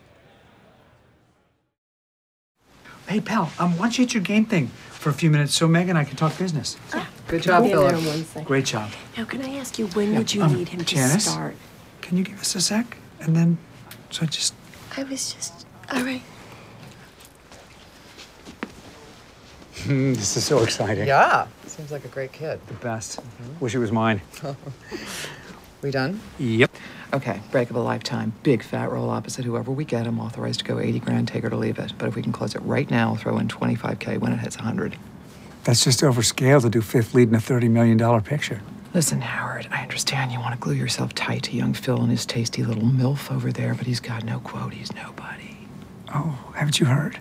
[3.07, 5.68] Hey, pal, um, why don't you hit your game thing for a few minutes so
[5.68, 6.76] Meg and I can talk business?
[6.92, 7.07] Yeah.
[7.29, 8.05] Good job, Be there Philip.
[8.07, 8.44] one second.
[8.46, 8.90] Great job.
[9.16, 11.24] Now, can I ask you, when Yeah, would you um, need him Janice?
[11.24, 11.55] to start?
[12.02, 12.96] Can you give us a sec?
[13.20, 13.59] And then,
[14.11, 14.55] so I just.
[14.96, 15.66] I was just.
[15.92, 16.22] All right.
[19.87, 21.07] this is so exciting.
[21.07, 21.46] Yeah.
[21.66, 22.61] Seems like a great kid.
[22.66, 23.20] The best.
[23.61, 24.20] Wish it was mine.
[25.83, 26.21] We done?
[26.39, 26.75] Yep.
[27.12, 28.33] Okay, break of a lifetime.
[28.43, 30.07] Big fat roll opposite whoever we get.
[30.07, 31.93] I'm authorized to go 80 grand, take her to leave it.
[31.99, 34.97] But if we can close it right now, throw in 25K when it hits 100.
[35.65, 38.62] That's just over scale to do fifth lead in a $30 million picture.
[38.95, 42.25] Listen, Howard, I understand you want to glue yourself tight to young Phil and his
[42.25, 44.73] tasty little MILF over there, but he's got no quote.
[44.73, 45.57] He's nobody.
[46.15, 47.19] Oh, haven't you heard?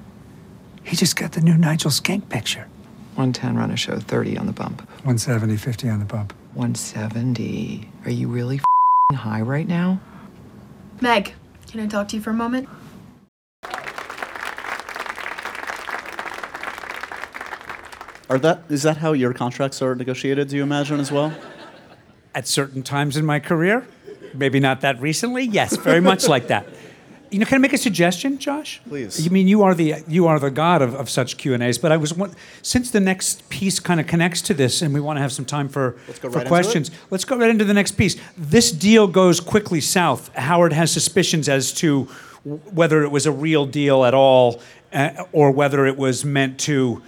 [0.84, 2.68] He just got the new Nigel Skank picture.
[3.16, 4.82] 110 run a show, 30 on the bump.
[5.04, 6.34] 170, 50 on the bump.
[6.56, 7.90] 170.
[8.06, 10.00] Are you really f***ing high right now?
[11.02, 11.34] Meg,
[11.68, 12.70] can I talk to you for a moment?
[18.30, 20.48] Are that is that how your contracts are negotiated?
[20.48, 21.34] Do you imagine as well?
[22.34, 23.86] At certain times in my career,
[24.34, 25.44] maybe not that recently.
[25.44, 26.68] Yes, very much like that.
[27.32, 28.82] You know, can I make a suggestion, Josh?
[28.88, 29.24] Please.
[29.24, 31.78] You mean you are the you are the god of, of such Q and A's?
[31.78, 32.14] But I was
[32.62, 35.46] since the next piece kind of connects to this, and we want to have some
[35.46, 36.92] time for for right questions.
[37.10, 38.16] Let's go right into the next piece.
[38.38, 40.34] This deal goes quickly south.
[40.36, 42.04] Howard has suspicions as to
[42.44, 44.62] whether it was a real deal at all,
[44.94, 47.02] uh, or whether it was meant to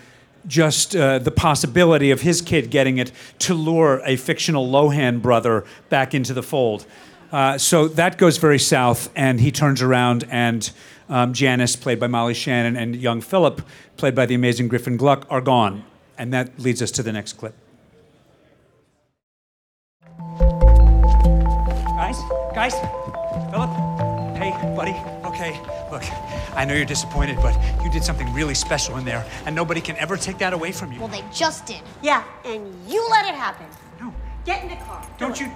[0.47, 5.65] just uh, the possibility of his kid getting it to lure a fictional Lohan brother
[5.89, 6.85] back into the fold.
[7.31, 10.71] Uh, so that goes very south, and he turns around, and
[11.09, 13.61] um, Janice, played by Molly Shannon, and young Philip,
[13.97, 15.83] played by the amazing Griffin Gluck, are gone.
[16.17, 17.53] And that leads us to the next clip.
[21.97, 22.17] Guys,
[22.55, 22.73] guys,
[23.51, 23.69] Philip,
[24.37, 24.95] hey, buddy.
[25.25, 25.59] Okay,
[25.91, 26.03] look,
[26.55, 29.95] I know you're disappointed, but you did something really special in there, and nobody can
[29.97, 30.99] ever take that away from you.
[30.99, 31.81] Well, they just did.
[32.01, 33.67] Yeah, and you let it happen.
[34.47, 35.05] Get in the car.
[35.17, 35.51] Don't you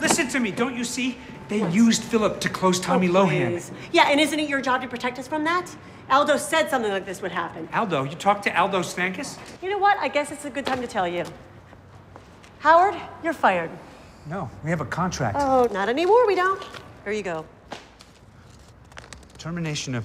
[0.00, 0.52] listen to me?
[0.52, 1.18] Don't you see?
[1.48, 3.60] They used Philip to close oh, Tommy Lohan.
[3.90, 5.74] Yeah, and isn't it your job to protect us from that?
[6.10, 7.68] Aldo said something like this would happen.
[7.74, 9.36] Aldo, you talked to Aldo Stankus?
[9.60, 9.98] You know what?
[9.98, 11.24] I guess it's a good time to tell you.
[12.60, 13.70] Howard, you're fired.
[14.26, 15.38] No, we have a contract.
[15.40, 16.62] Oh, not anymore, we don't.
[17.02, 17.44] Here you go.
[19.38, 20.04] Termination of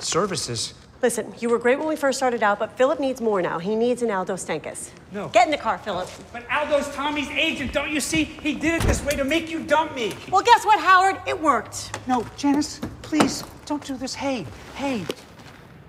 [0.00, 0.74] services.
[1.06, 3.60] Listen, you were great when we first started out, but Philip needs more now.
[3.60, 4.90] He needs an Aldo Stankus.
[5.12, 5.28] No.
[5.28, 6.08] Get in the car, Philip.
[6.32, 8.24] But Aldo's Tommy's agent, don't you see?
[8.24, 10.12] He did it this way to make you dump me.
[10.32, 11.20] Well, guess what, Howard?
[11.24, 11.96] It worked.
[12.08, 14.16] No, Janice, please, don't do this.
[14.16, 15.04] Hey, hey.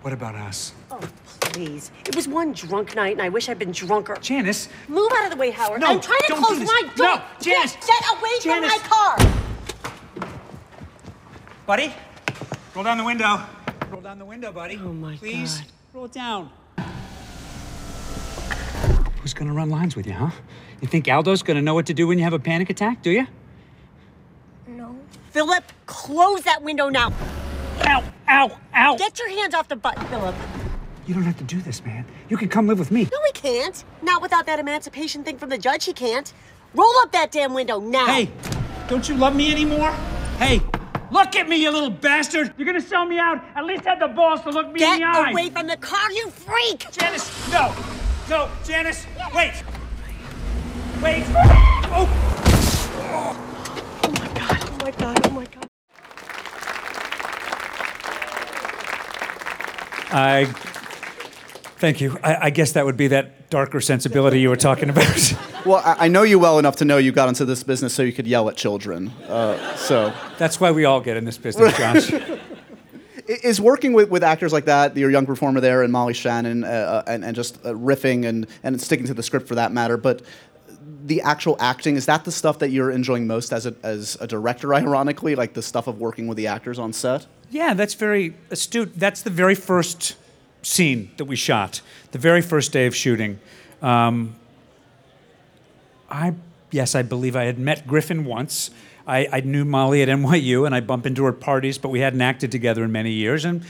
[0.04, 0.74] What about us?
[0.92, 1.00] Oh,
[1.40, 1.90] please.
[2.06, 4.18] It was one drunk night, and I wish I'd been drunker.
[4.22, 4.70] Janice.
[4.88, 5.82] Move out of the way, Howard.
[5.82, 6.72] No, I'm trying to don't close do this.
[6.72, 7.16] my door.
[7.16, 7.74] No, Janice.
[7.74, 8.72] Get, get away Janice.
[8.72, 10.30] from my car.
[11.66, 11.92] Buddy,
[12.76, 13.44] roll down the window.
[13.90, 14.80] Roll down the window, buddy.
[14.82, 15.20] Oh, my God.
[15.20, 15.68] Please, God.
[15.94, 16.50] roll it down.
[19.22, 20.32] Who's gonna run lines with you, huh?
[20.82, 23.12] You think Aldo's gonna know what to do when you have a panic attack, do
[23.12, 23.28] you?
[24.68, 24.98] No.
[25.32, 27.12] Philip, close that window now.
[27.82, 28.98] Ow, ow, ow!
[28.98, 30.36] Get your hands off the button, Philip.
[31.06, 32.06] You don't have to do this, man.
[32.30, 33.04] You can come live with me.
[33.04, 33.84] No, he can't.
[34.02, 36.32] Not without that emancipation thing from the judge, he can't.
[36.74, 38.06] Roll up that damn window now.
[38.08, 38.30] Hey,
[38.88, 39.92] don't you love me anymore?
[40.38, 40.62] Hey,
[41.12, 42.54] look at me, you little bastard!
[42.58, 43.44] You're gonna sell me out.
[43.56, 45.32] At least have the balls to look me Get in the eye.
[45.32, 46.90] away from the car, you freak!
[46.92, 47.74] Janice, no,
[48.30, 49.54] no, Janice, wait,
[51.02, 51.24] wait.
[51.90, 52.24] Oh,
[54.04, 55.68] Oh my god, oh my god, oh my god.
[60.10, 60.46] I
[61.80, 62.18] thank you.
[62.24, 65.34] I, I guess that would be that darker sensibility you were talking about.
[65.66, 68.02] Well, I, I know you well enough to know you got into this business so
[68.02, 69.10] you could yell at children.
[69.28, 72.10] Uh, so, That's why we all get in this business, Josh.
[73.28, 76.68] Is working with, with actors like that, your young performer there, and Molly Shannon, uh,
[76.68, 79.98] uh, and, and just uh, riffing and, and sticking to the script for that matter,
[79.98, 80.22] but
[81.04, 84.28] the actual acting, is that the stuff that you're enjoying most as a, as a
[84.28, 85.36] director, ironically?
[85.36, 87.26] Like the stuff of working with the actors on set?
[87.50, 88.98] Yeah, that's very astute.
[88.98, 90.16] That's the very first
[90.68, 93.40] scene that we shot, the very first day of shooting.
[93.82, 94.36] Um,
[96.10, 96.34] I
[96.72, 98.70] yes, I believe I had met Griffin once.
[99.08, 102.02] I, I knew Molly at NYU, and I bump into her at parties, but we
[102.02, 103.46] hadn't acted together in many years.
[103.46, 103.64] And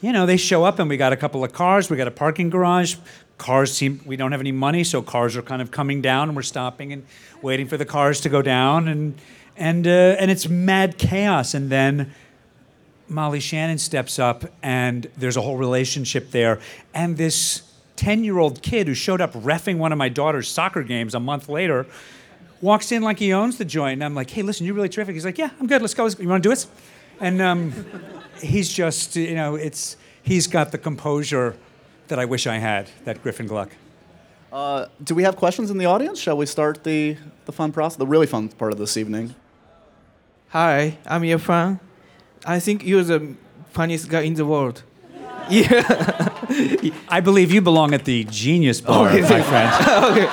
[0.00, 1.88] you know, they show up, and we got a couple of cars.
[1.88, 2.96] We got a parking garage.
[3.38, 6.36] Cars seem we don't have any money, so cars are kind of coming down, and
[6.36, 7.06] we're stopping and
[7.42, 9.20] waiting for the cars to go down, and
[9.56, 11.54] and uh, and it's mad chaos.
[11.54, 12.12] And then
[13.10, 16.60] Molly Shannon steps up, and there's a whole relationship there.
[16.94, 17.62] And this
[17.96, 21.20] 10 year old kid who showed up refing one of my daughter's soccer games a
[21.20, 21.86] month later
[22.62, 23.94] walks in like he owns the joint.
[23.94, 25.14] And I'm like, hey, listen, you're really terrific.
[25.14, 25.82] He's like, yeah, I'm good.
[25.82, 26.06] Let's go.
[26.06, 26.66] You want to do it?
[27.20, 27.72] And um,
[28.40, 31.56] he's just, you know, it's, he's got the composure
[32.08, 33.70] that I wish I had, that Griffin Gluck.
[34.52, 36.18] Uh, do we have questions in the audience?
[36.18, 39.34] Shall we start the, the fun process, the really fun part of this evening?
[40.48, 41.78] Hi, I'm your fan.
[42.44, 43.34] I think you're the
[43.72, 44.82] funniest guy in the world.
[45.50, 45.82] Yeah.
[47.08, 49.70] I believe you belong at the Genius Bar, Okay, my friend.
[50.10, 50.28] okay.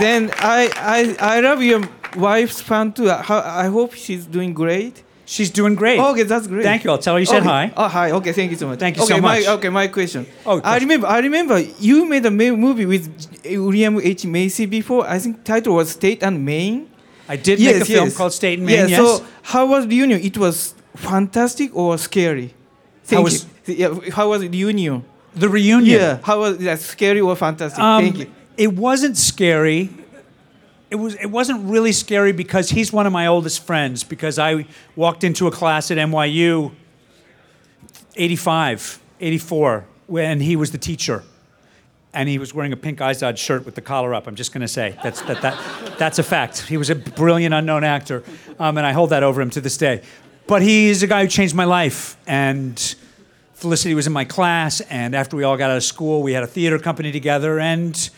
[0.00, 1.82] Then I, I I love your
[2.16, 3.10] wife's fan too.
[3.10, 5.04] I hope she's doing great.
[5.24, 6.00] She's doing great.
[6.00, 6.64] Okay, that's great.
[6.64, 6.90] Thank you.
[6.90, 7.48] I'll tell her you said Okay.
[7.48, 7.72] hi.
[7.76, 8.10] Oh, hi.
[8.10, 8.80] Okay, thank you so much.
[8.80, 9.46] Thank you okay, so my, much.
[9.46, 10.26] Okay, my question.
[10.44, 11.06] Oh, I remember.
[11.06, 13.04] I remember you made a movie with
[13.44, 15.06] William H Macy before.
[15.06, 16.90] I think title was State and Main.
[17.28, 18.98] I did make a film called State and Main, Yeah.
[18.98, 18.98] yes.
[18.98, 20.20] So how was the union?
[20.20, 22.54] It was fantastic or scary?
[23.04, 23.50] Thank was- you.
[23.66, 25.04] Yeah, how was the union?
[25.34, 25.98] The reunion.
[25.98, 26.18] Yeah.
[26.22, 26.80] How was that?
[26.80, 27.78] Scary or fantastic?
[27.78, 28.32] Um, Thank you.
[28.56, 29.90] It wasn't scary.
[30.90, 31.14] It was.
[31.14, 34.02] It wasn't really scary because he's one of my oldest friends.
[34.02, 36.72] Because I walked into a class at NYU,
[38.16, 41.22] 85, 84, when he was the teacher,
[42.12, 44.26] and he was wearing a pink Izod shirt with the collar up.
[44.26, 46.62] I'm just going to say that's that, that that's a fact.
[46.62, 48.24] He was a brilliant unknown actor,
[48.58, 50.02] um, and I hold that over him to this day.
[50.50, 52.76] But he's a guy who changed my life, and
[53.54, 56.42] Felicity was in my class, and after we all got out of school, we had
[56.42, 58.10] a theater company together, and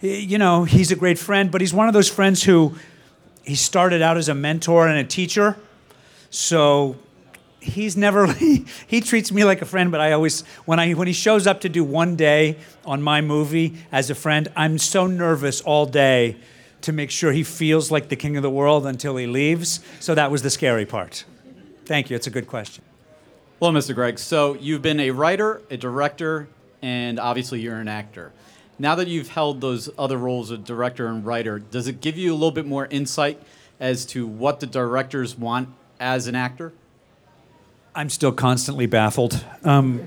[0.00, 2.74] you know, he's a great friend, but he's one of those friends who
[3.42, 5.58] he started out as a mentor and a teacher.
[6.30, 6.96] So
[7.60, 8.32] he's never
[8.86, 11.60] he treats me like a friend, but I always when I when he shows up
[11.60, 16.36] to do one day on my movie as a friend, I'm so nervous all day
[16.80, 19.80] to make sure he feels like the king of the world until he leaves.
[20.00, 21.26] So that was the scary part.
[21.86, 22.16] Thank you.
[22.16, 22.84] It's a good question.
[23.60, 23.94] Well, Mr.
[23.94, 26.48] Gregg, so you've been a writer, a director,
[26.82, 28.32] and obviously you're an actor.
[28.78, 32.32] Now that you've held those other roles of director and writer, does it give you
[32.32, 33.40] a little bit more insight
[33.78, 35.68] as to what the directors want
[36.00, 36.72] as an actor?
[37.94, 39.44] I'm still constantly baffled.
[39.62, 40.02] Um,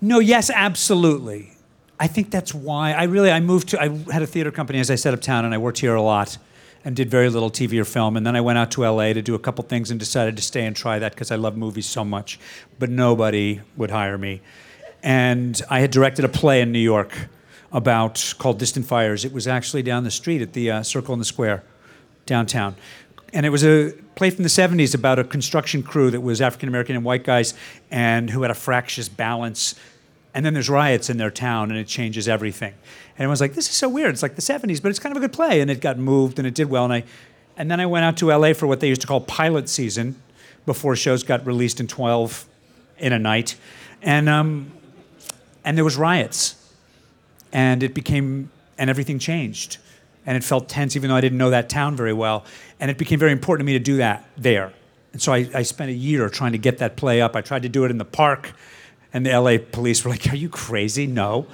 [0.00, 1.52] no, yes, absolutely.
[1.98, 4.90] I think that's why I really I moved to I had a theater company as
[4.90, 6.36] I said uptown and I worked here a lot
[6.86, 8.16] and did very little TV or film.
[8.16, 10.42] And then I went out to LA to do a couple things and decided to
[10.42, 12.38] stay and try that because I love movies so much.
[12.78, 14.40] But nobody would hire me.
[15.02, 17.12] And I had directed a play in New York
[17.72, 19.24] about called Distant Fires.
[19.24, 21.64] It was actually down the street at the uh, Circle in the Square
[22.24, 22.76] downtown.
[23.32, 26.68] And it was a play from the 70s about a construction crew that was African
[26.68, 27.54] American and white guys
[27.90, 29.74] and who had a fractious balance
[30.36, 32.74] and then there's riots in their town and it changes everything.
[33.16, 34.10] And I was like, this is so weird.
[34.10, 35.62] It's like the 70s, but it's kind of a good play.
[35.62, 36.84] And it got moved and it did well.
[36.84, 37.04] And I
[37.56, 40.20] and then I went out to LA for what they used to call pilot season
[40.66, 42.46] before shows got released in 12
[42.98, 43.56] in a night.
[44.02, 44.72] And um,
[45.64, 46.54] and there was riots.
[47.50, 49.78] And it became and everything changed.
[50.26, 52.44] And it felt tense even though I didn't know that town very well.
[52.78, 54.74] And it became very important to me to do that there.
[55.14, 57.36] And so I, I spent a year trying to get that play up.
[57.36, 58.52] I tried to do it in the park.
[59.12, 61.06] And the LA police were like, Are you crazy?
[61.06, 61.46] No.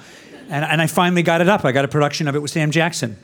[0.49, 1.65] And, and I finally got it up.
[1.65, 3.17] I got a production of it with Sam Jackson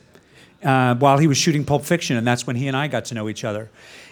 [0.63, 2.17] uh, while he was shooting Pulp Fiction.
[2.17, 3.69] And that's when he and I got to know each other.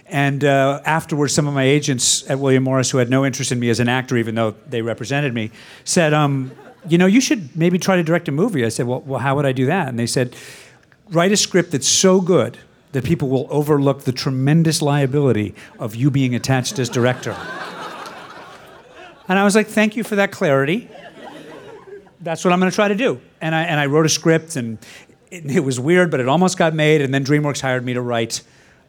[0.10, 3.60] And uh, afterwards, some of my agents at William Morris, who had no interest in
[3.60, 5.52] me as an actor, even though they represented me,
[5.84, 6.52] said, um,
[6.88, 8.66] You know, you should maybe try to direct a movie.
[8.66, 9.90] I said, well, well, how would I do that?
[9.90, 10.36] And they said,
[11.10, 12.58] Write a script that's so good
[12.94, 17.36] that people will overlook the tremendous liability of you being attached as director.
[19.28, 20.90] And I was like, thank you for that clarity.
[22.22, 23.22] That's what I'm going to try to do.
[23.42, 24.78] And I, and I wrote a script, and
[25.30, 27.02] it, it was weird, but it almost got made.
[27.02, 28.42] And then DreamWorks hired me to write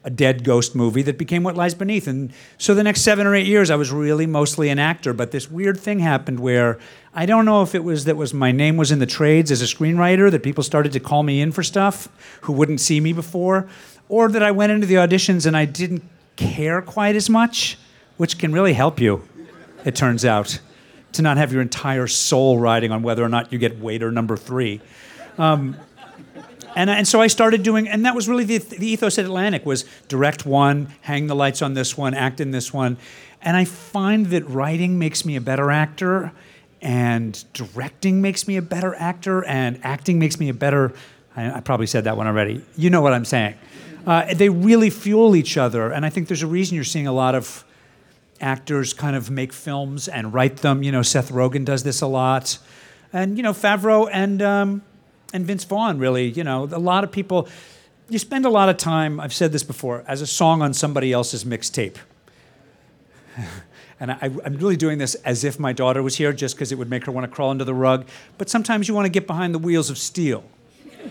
[0.04, 2.06] a dead ghost movie that became What Lies Beneath.
[2.06, 5.12] And so the next seven or eight years, I was really mostly an actor.
[5.12, 6.78] But this weird thing happened where
[7.12, 9.60] I don't know if it was that was my name was in the trades as
[9.60, 12.08] a screenwriter that people started to call me in for stuff
[12.42, 13.68] who wouldn't see me before,
[14.08, 16.04] or that I went into the auditions and I didn't
[16.36, 17.76] care quite as much,
[18.16, 19.28] which can really help you
[19.84, 20.60] it turns out,
[21.12, 24.36] to not have your entire soul riding on whether or not you get waiter number
[24.36, 24.80] three.
[25.38, 25.76] Um,
[26.76, 29.64] and, and so I started doing, and that was really the, the ethos at Atlantic
[29.64, 32.98] was direct one, hang the lights on this one, act in this one.
[33.40, 36.32] And I find that writing makes me a better actor,
[36.82, 40.92] and directing makes me a better actor, and acting makes me a better,
[41.36, 42.64] I, I probably said that one already.
[42.76, 43.54] You know what I'm saying.
[44.06, 47.12] Uh, they really fuel each other, and I think there's a reason you're seeing a
[47.12, 47.64] lot of
[48.40, 50.82] actors kind of make films and write them.
[50.82, 52.58] You know, Seth Rogen does this a lot,
[53.12, 54.82] and you know Favreau and um,
[55.32, 56.28] and Vince Vaughn really.
[56.28, 57.48] You know, a lot of people.
[58.10, 59.20] You spend a lot of time.
[59.20, 61.96] I've said this before as a song on somebody else's mixtape.
[64.00, 66.78] And I, I'm really doing this as if my daughter was here, just because it
[66.78, 68.06] would make her want to crawl under the rug.
[68.36, 70.44] But sometimes you want to get behind the wheels of steel.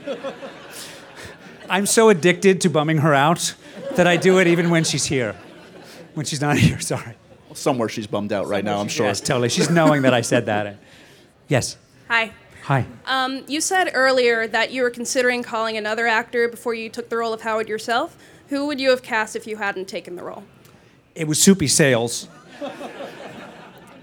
[1.69, 3.55] I'm so addicted to bumming her out
[3.95, 5.35] that I do it even when she's here.
[6.17, 7.13] When she's not here, sorry.
[7.53, 9.06] Somewhere she's bummed out right now, I'm sure.
[9.06, 9.49] Yes, totally.
[9.49, 10.77] She's knowing that I said that.
[11.49, 11.77] Yes.
[12.10, 12.34] Hi.
[12.63, 12.86] Hi.
[13.06, 17.15] Um, you said earlier that you were considering calling another actor before you took the
[17.15, 18.17] role of Howard yourself.
[18.49, 20.43] Who would you have cast if you hadn't taken the role?
[21.15, 22.27] It was Soupy Sales,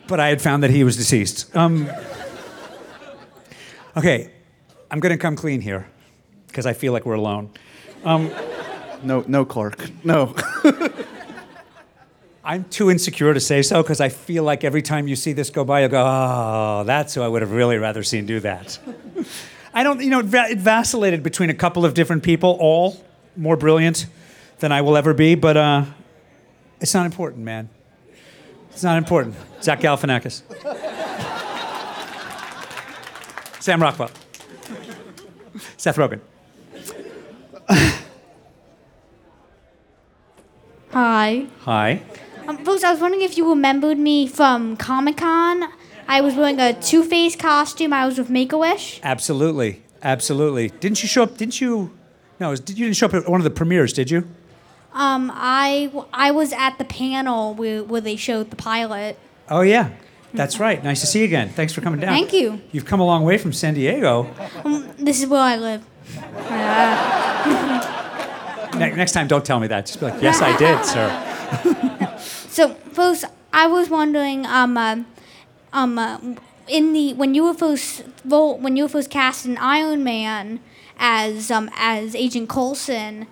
[0.06, 1.54] but I had found that he was deceased.
[1.54, 1.90] Um,
[3.94, 4.30] okay,
[4.90, 5.86] I'm going to come clean here
[6.46, 7.50] because I feel like we're alone.
[8.06, 8.30] Um,
[9.02, 9.90] no, no, Clark.
[10.02, 10.34] No.
[12.46, 15.48] I'm too insecure to say so because I feel like every time you see this
[15.48, 18.78] go by, you'll go, oh, that's who I would have really rather seen do that.
[19.72, 23.02] I don't, you know, it, va- it vacillated between a couple of different people, all
[23.34, 24.06] more brilliant
[24.58, 25.84] than I will ever be, but uh,
[26.80, 27.70] it's not important, man.
[28.70, 29.36] It's not important.
[29.62, 30.42] Zach Galifianakis.
[33.60, 34.10] Sam Rockwell.
[35.78, 36.20] Seth Rogen.
[40.90, 41.46] Hi.
[41.60, 42.02] Hi.
[42.46, 45.64] Um, folks, I was wondering if you remembered me from Comic Con.
[46.06, 47.92] I was wearing a Two Face costume.
[47.92, 49.00] I was with Make a Wish.
[49.02, 49.82] Absolutely.
[50.02, 50.68] Absolutely.
[50.68, 51.36] Didn't you show up?
[51.38, 51.90] Didn't you?
[52.38, 54.28] No, was- you didn't show up at one of the premieres, did you?
[54.92, 59.18] Um, I, I was at the panel where, where they showed the pilot.
[59.48, 59.90] Oh, yeah.
[60.34, 60.82] That's right.
[60.84, 61.48] Nice to see you again.
[61.48, 62.12] Thanks for coming down.
[62.12, 62.60] Thank you.
[62.72, 64.28] You've come a long way from San Diego.
[64.64, 65.84] Um, this is where I live.
[68.78, 69.86] Ne- next time, don't tell me that.
[69.86, 71.30] Just be like, yes, I did, sir.
[72.54, 74.98] So, folks, I was wondering, um, uh,
[75.72, 76.20] um, uh,
[76.68, 80.60] in the when you were first when you were first cast in Iron Man
[80.96, 83.26] as um as Agent Coulson,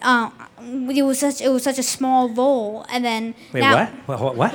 [0.00, 3.74] uh, it was such it was such a small role, and then Wait, now,
[4.06, 4.18] what?
[4.18, 4.20] What?
[4.20, 4.36] What?
[4.36, 4.54] what?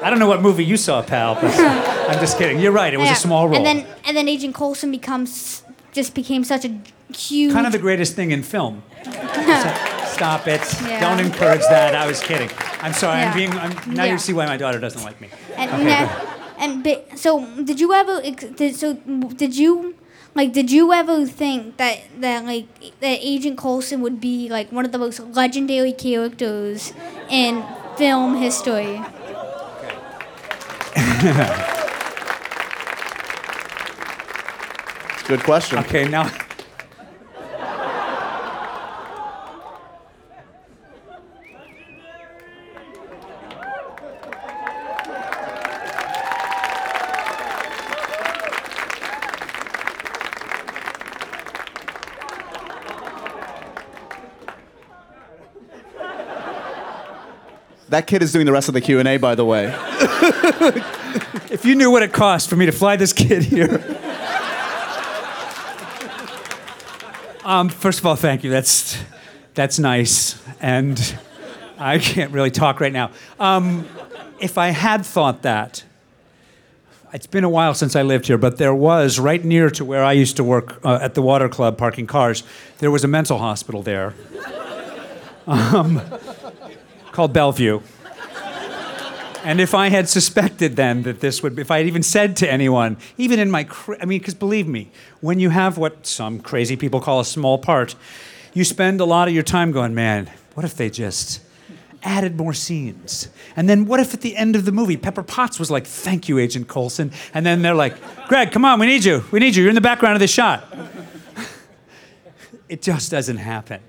[0.00, 1.52] I don't know what movie you saw, pal, but
[2.08, 2.58] I'm just kidding.
[2.58, 2.94] You're right.
[2.94, 3.54] It was Yeah, a small role.
[3.58, 6.74] And then and then Agent Coulson becomes just became such a
[7.14, 8.82] huge kind of the greatest thing in film.
[10.18, 10.60] Stop it.
[10.82, 10.98] Yeah.
[11.00, 11.94] Don't encourage that.
[11.94, 12.50] I was kidding.
[12.82, 13.20] I'm sorry.
[13.20, 13.30] Yeah.
[13.30, 13.52] I'm being.
[13.52, 14.12] I'm, now Yeah.
[14.12, 15.28] you see why my daughter doesn't like me.
[15.56, 16.28] And, Okay, na- good.
[16.58, 19.94] and bi- so did you ever did, so did you
[20.34, 22.66] like did you ever think that that like
[23.00, 26.92] that Agent Coulson would be like one of the most legendary characters
[27.30, 27.62] in
[27.96, 29.00] film history?
[35.28, 35.78] Good question.
[35.80, 36.28] Okay, now.
[57.88, 59.74] That kid is doing the rest of the Q and A, by the way.
[61.50, 63.82] If you knew what it cost for me to fly this kid here.
[67.44, 68.50] um, first of all, thank you.
[68.50, 68.98] That's
[69.54, 71.16] that's nice, and
[71.78, 73.12] I can't really talk right now.
[73.40, 73.88] Um,
[74.40, 75.82] if I had thought that,
[77.14, 80.04] it's been a while since I lived here, but there was right near to where
[80.04, 82.42] I used to work uh, at the water club parking cars.
[82.78, 84.14] There was a mental hospital there,
[85.46, 86.02] um,
[87.18, 87.80] called Bellevue.
[89.42, 92.48] And if I had suspected then that this would, if I had even said to
[92.48, 93.68] anyone, even in my,
[94.00, 97.58] I mean, because believe me, when you have what some crazy people call a small
[97.58, 97.96] part,
[98.54, 101.40] you spend a lot of your time going, man, what if they just
[102.04, 103.26] added more scenes?
[103.56, 106.28] And then what if at the end of the movie, Pepper Potts was like, thank
[106.28, 107.10] you, Agent Coulson.
[107.34, 107.96] And then they're like,
[108.28, 109.24] Greg, come on, we need you.
[109.32, 109.64] We need you.
[109.64, 110.72] You're in the background of this shot.
[112.68, 113.80] it just doesn't happen.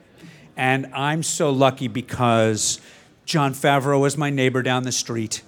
[0.59, 2.81] And I'm so lucky because
[3.29, 5.43] Jon Favreau was my neighbor down the street.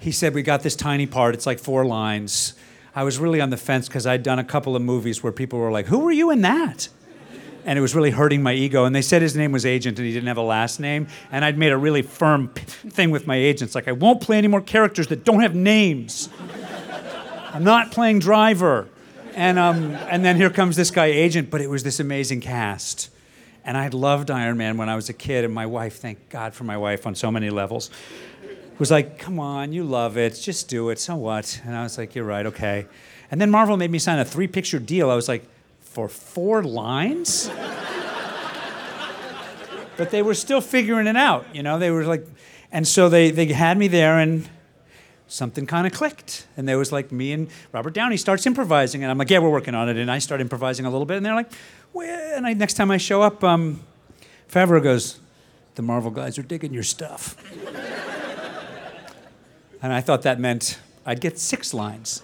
[0.00, 2.54] He said, We got this tiny part, it's like four lines.
[2.96, 5.58] I was really on the fence because I'd done a couple of movies where people
[5.58, 6.88] were like, Who were you in that?
[7.66, 8.86] And it was really hurting my ego.
[8.86, 11.08] And they said his name was Agent and he didn't have a last name.
[11.30, 14.48] And I'd made a really firm thing with my agents like, I won't play any
[14.48, 16.30] more characters that don't have names.
[17.52, 18.88] I'm not playing driver.
[19.34, 23.10] And, um, and then here comes this guy, Agent, but it was this amazing cast.
[23.64, 26.54] And I loved Iron Man when I was a kid, and my wife, thank God
[26.54, 27.90] for my wife on so many levels,
[28.78, 31.60] was like, come on, you love it, just do it, so what?
[31.64, 32.86] And I was like, you're right, okay.
[33.30, 35.10] And then Marvel made me sign a three picture deal.
[35.10, 35.44] I was like,
[35.80, 37.50] for four lines?
[39.96, 41.78] but they were still figuring it out, you know?
[41.78, 42.26] They were like,
[42.72, 44.48] and so they, they had me there, and
[45.28, 46.46] something kind of clicked.
[46.56, 49.50] And there was like me and Robert Downey starts improvising, and I'm like, yeah, we're
[49.50, 49.96] working on it.
[49.96, 51.52] And I start improvising a little bit, and they're like,
[51.92, 53.80] well, and I, next time I show up, um,
[54.48, 55.18] Favreau goes,
[55.74, 57.36] the Marvel guys are digging your stuff.
[59.82, 62.22] and I thought that meant I'd get six lines.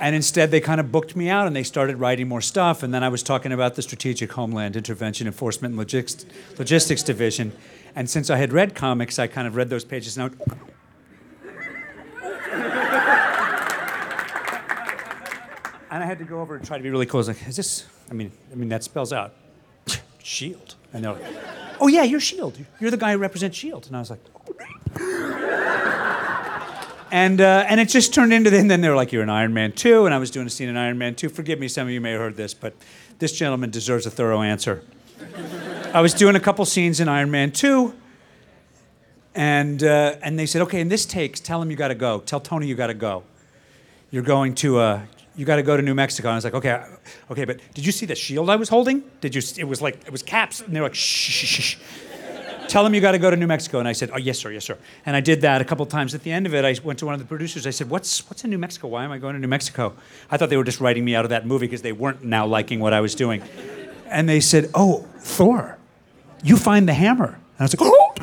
[0.00, 2.82] And instead, they kind of booked me out and they started writing more stuff.
[2.82, 6.24] And then I was talking about the Strategic Homeland Intervention Enforcement and Logis-
[6.58, 7.52] Logistics Division.
[7.94, 10.16] And since I had read comics, I kind of read those pages.
[10.16, 10.30] Now,
[15.92, 17.26] And I had to go over and try to be really close.
[17.26, 17.86] Like, is this?
[18.10, 19.34] I mean, I mean that spells out
[20.22, 20.76] Shield.
[20.92, 21.22] And they're like,
[21.80, 22.58] oh yeah, you're Shield.
[22.78, 23.86] You're the guy who represents Shield.
[23.88, 24.20] And I was like,
[27.12, 28.56] and uh, and it just turned into.
[28.56, 30.50] And then they were like, you're an Iron Man two, and I was doing a
[30.50, 31.28] scene in Iron Man two.
[31.28, 32.74] Forgive me, some of you may have heard this, but
[33.18, 34.82] this gentleman deserves a thorough answer.
[35.92, 37.94] I was doing a couple scenes in Iron Man two.
[39.34, 42.20] And, uh, and they said, okay, in this takes, tell him you got to go.
[42.20, 43.22] Tell Tony you got to go.
[44.10, 45.02] You're going to, uh,
[45.36, 46.28] you got to go to New Mexico.
[46.28, 46.84] And I was like, okay,
[47.30, 49.04] okay, but did you see the shield I was holding?
[49.20, 49.42] Did you?
[49.56, 51.76] It was like it was caps, and they were like, shh, shh, shh.
[52.68, 53.78] Tell them you got to go to New Mexico.
[53.80, 54.78] And I said, oh yes, sir, yes, sir.
[55.04, 56.14] And I did that a couple times.
[56.14, 57.66] At the end of it, I went to one of the producers.
[57.66, 58.88] I said, what's what's in New Mexico?
[58.88, 59.94] Why am I going to New Mexico?
[60.30, 62.46] I thought they were just writing me out of that movie because they weren't now
[62.46, 63.42] liking what I was doing.
[64.06, 65.78] And they said, oh, Thor,
[66.42, 67.38] you find the hammer.
[67.58, 68.14] And I was like, oh.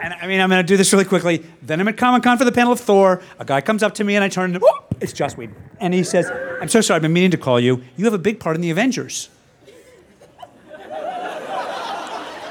[0.00, 1.44] And I mean, I'm going to do this really quickly.
[1.62, 3.22] Then I'm at Comic Con for the panel of Thor.
[3.38, 4.64] A guy comes up to me and I turn and
[5.00, 5.56] it's Joss Whedon.
[5.80, 7.82] And he says, I'm so sorry, I've been meaning to call you.
[7.96, 9.28] You have a big part in the Avengers.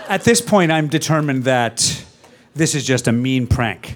[0.10, 2.06] At this point, I'm determined that
[2.56, 3.96] this is just a mean prank.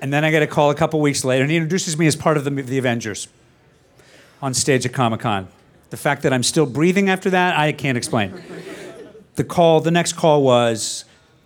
[0.00, 2.14] and then I get a call a couple weeks later, and he introduces me as
[2.14, 3.26] part of the, the Avengers
[4.40, 5.48] on stage at Comic Con.
[5.90, 8.40] The fact that I'm still breathing after that, I can't explain.
[9.34, 11.04] The call, the next call was,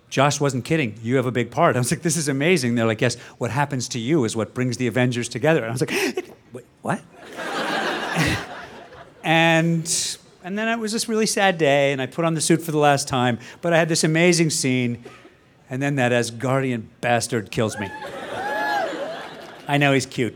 [0.09, 0.99] Joss wasn't kidding.
[1.03, 1.75] You have a big part.
[1.75, 2.75] I was like, this is amazing.
[2.75, 5.59] They're like, yes, what happens to you is what brings the Avengers together.
[5.61, 5.91] And I was like,
[6.53, 7.01] Wait, what?
[9.23, 12.61] and and then it was this really sad day, and I put on the suit
[12.61, 13.37] for the last time.
[13.61, 15.03] But I had this amazing scene,
[15.69, 17.89] and then that Asgardian bastard kills me.
[19.67, 20.35] I know he's cute.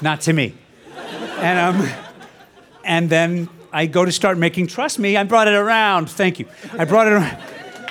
[0.00, 0.54] Not to me.
[1.38, 1.88] And um,
[2.84, 5.16] and then I go to start making Trust Me.
[5.16, 6.08] I brought it around.
[6.08, 6.46] Thank you.
[6.78, 7.36] I brought it around.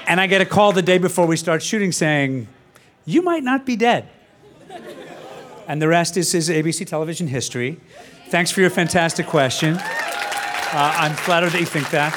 [0.07, 2.47] And I get a call the day before we start shooting saying,
[3.05, 4.09] You might not be dead.
[5.67, 7.79] And the rest is, is ABC television history.
[8.27, 9.75] Thanks for your fantastic question.
[9.75, 12.13] Uh, I'm flattered that you think that.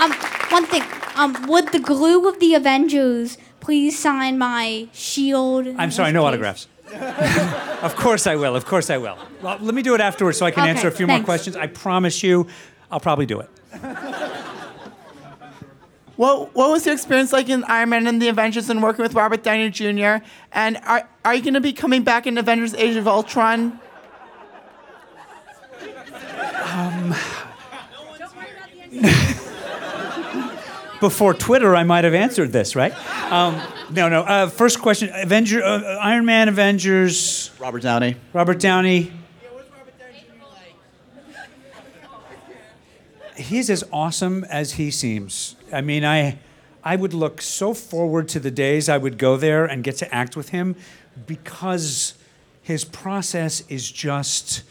[0.00, 0.12] Um,
[0.50, 0.82] one thing.
[1.16, 5.66] Um, would the glue of the Avengers please sign my shield?
[5.76, 6.66] I'm sorry, no autographs.
[7.82, 8.56] of course I will.
[8.56, 9.18] Of course I will.
[9.42, 11.56] Well, let me do it afterwards so I can Okay, answer a few more questions.
[11.56, 12.46] I promise you,
[12.90, 13.50] I'll probably do it.
[16.20, 19.14] What What was your experience like in Iron Man and the Avengers and working with
[19.14, 20.22] Robert Downey Jr.
[20.52, 23.80] And are Are you going to be coming back in Avengers: Age of Ultron?
[26.62, 27.14] Um,
[31.00, 32.92] before Twitter, I might have answered this, right?
[33.32, 33.58] Um,
[33.90, 34.20] no, no.
[34.20, 37.50] Uh, first question: Avenger, uh, uh, Iron Man, Avengers.
[37.58, 38.16] Robert Downey.
[38.34, 39.10] Robert Downey.
[43.40, 45.56] He's as awesome as he seems.
[45.72, 46.38] I mean, I,
[46.84, 50.14] I would look so forward to the days I would go there and get to
[50.14, 50.76] act with him,
[51.26, 52.14] because
[52.62, 54.62] his process is just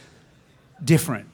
[0.84, 1.28] different.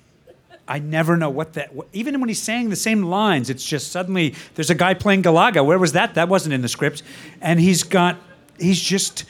[0.67, 1.71] I never know what that.
[1.93, 5.63] Even when he's saying the same lines, it's just suddenly there's a guy playing Galaga.
[5.63, 6.15] Where was that?
[6.15, 7.03] That wasn't in the script.
[7.39, 8.17] And he's got.
[8.59, 9.25] He's just.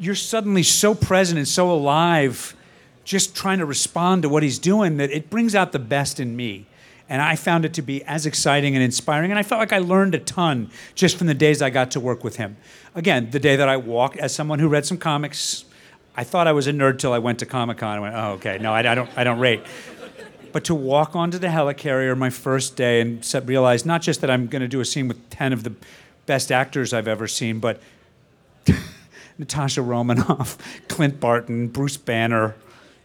[0.00, 2.56] You're suddenly so present and so alive,
[3.04, 6.34] just trying to respond to what he's doing that it brings out the best in
[6.34, 6.66] me.
[7.08, 9.30] And I found it to be as exciting and inspiring.
[9.30, 12.00] And I felt like I learned a ton just from the days I got to
[12.00, 12.56] work with him.
[12.94, 15.64] Again, the day that I walked, as someone who read some comics,
[16.16, 17.96] I thought I was a nerd till I went to Comic Con.
[17.96, 19.62] I went, oh, okay, no, I, I don't, I don't rate.
[20.52, 24.30] But to walk onto the helicarrier my first day and se- realize not just that
[24.30, 25.74] I'm going to do a scene with 10 of the
[26.26, 27.80] best actors I've ever seen, but
[29.38, 30.56] Natasha Romanoff,
[30.88, 32.54] Clint Barton, Bruce Banner,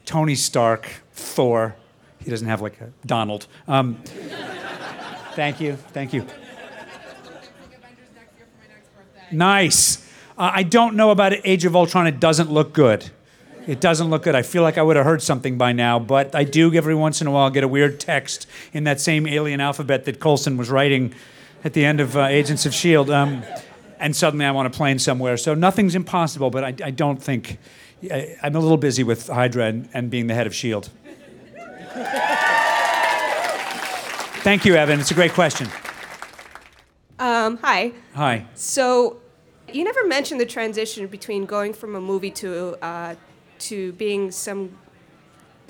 [0.05, 1.75] Tony Stark, Thor.
[2.23, 3.47] He doesn't have like a Donald.
[3.67, 3.97] Um,
[5.35, 6.25] thank you, thank you.
[9.31, 10.05] Nice.
[10.37, 12.07] Uh, I don't know about Age of Ultron.
[12.07, 13.09] It doesn't look good.
[13.67, 14.35] It doesn't look good.
[14.35, 17.21] I feel like I would have heard something by now, but I do every once
[17.21, 20.69] in a while get a weird text in that same alien alphabet that Coulson was
[20.69, 21.13] writing
[21.63, 23.11] at the end of uh, Agents of S.H.I.E.L.D.
[23.11, 23.43] Um,
[23.99, 25.37] and suddenly I'm on a plane somewhere.
[25.37, 27.59] So nothing's impossible, but I, I don't think.
[28.09, 30.89] I, I'm a little busy with Hydra and, and being the head of S.H.I.E.L.D.
[34.43, 34.99] Thank you, Evan.
[34.99, 35.67] It's a great question.
[37.19, 37.91] Um, hi.
[38.15, 38.45] Hi.
[38.55, 39.17] So,
[39.73, 43.15] you never mentioned the transition between going from a movie to uh,
[43.59, 44.77] to being some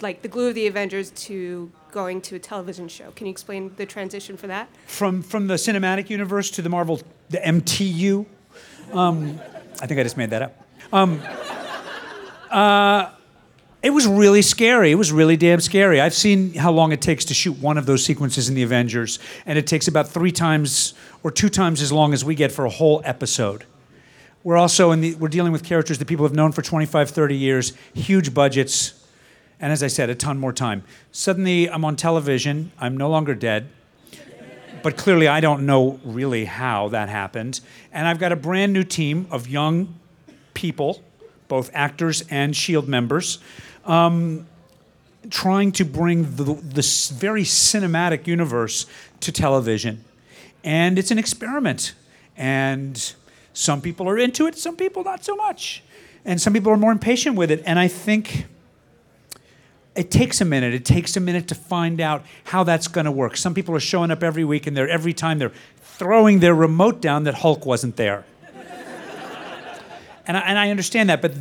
[0.01, 3.11] like the glue of the Avengers to going to a television show.
[3.11, 4.69] Can you explain the transition for that?
[4.85, 8.25] From from the cinematic universe to the Marvel, the MTU.
[8.93, 9.39] Um,
[9.81, 10.67] I think I just made that up.
[10.93, 11.21] Um,
[12.49, 13.11] uh,
[13.81, 14.91] it was really scary.
[14.91, 16.01] It was really damn scary.
[16.01, 19.19] I've seen how long it takes to shoot one of those sequences in the Avengers,
[19.45, 22.65] and it takes about three times or two times as long as we get for
[22.65, 23.63] a whole episode.
[24.43, 27.35] we're also in the we're dealing with characters that people have known for 25, 30
[27.35, 29.05] years, huge budgets,
[29.59, 30.83] and as I said, a ton more time.
[31.11, 32.71] Suddenly, I'm on television.
[32.79, 33.69] I'm no longer dead.
[34.81, 37.59] But clearly, I don't know really how that happened.
[37.91, 39.95] And I've got a brand new team of young
[40.53, 41.03] people,
[41.49, 43.39] both actors and SHIELD members,
[43.89, 44.47] um,
[45.29, 48.85] trying to bring the, this very cinematic universe
[49.19, 50.05] to television.
[50.63, 51.93] And it's an experiment.
[52.37, 53.13] And
[53.53, 55.83] some people are into it, some people not so much.
[56.23, 57.63] And some people are more impatient with it.
[57.65, 58.45] And I think
[59.95, 60.73] it takes a minute.
[60.73, 63.35] It takes a minute to find out how that's going to work.
[63.35, 67.01] Some people are showing up every week and they're every time they're throwing their remote
[67.01, 68.23] down that Hulk wasn't there.
[70.27, 71.33] and, I, and I understand that, but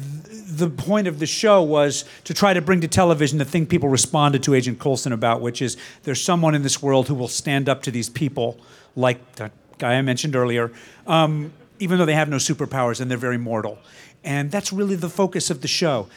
[0.59, 3.89] the point of the show was to try to bring to television the thing people
[3.89, 7.69] responded to Agent Coulson about, which is there's someone in this world who will stand
[7.69, 8.59] up to these people,
[8.97, 10.73] like the guy I mentioned earlier,
[11.07, 13.79] um, even though they have no superpowers and they're very mortal.
[14.25, 16.09] And that's really the focus of the show.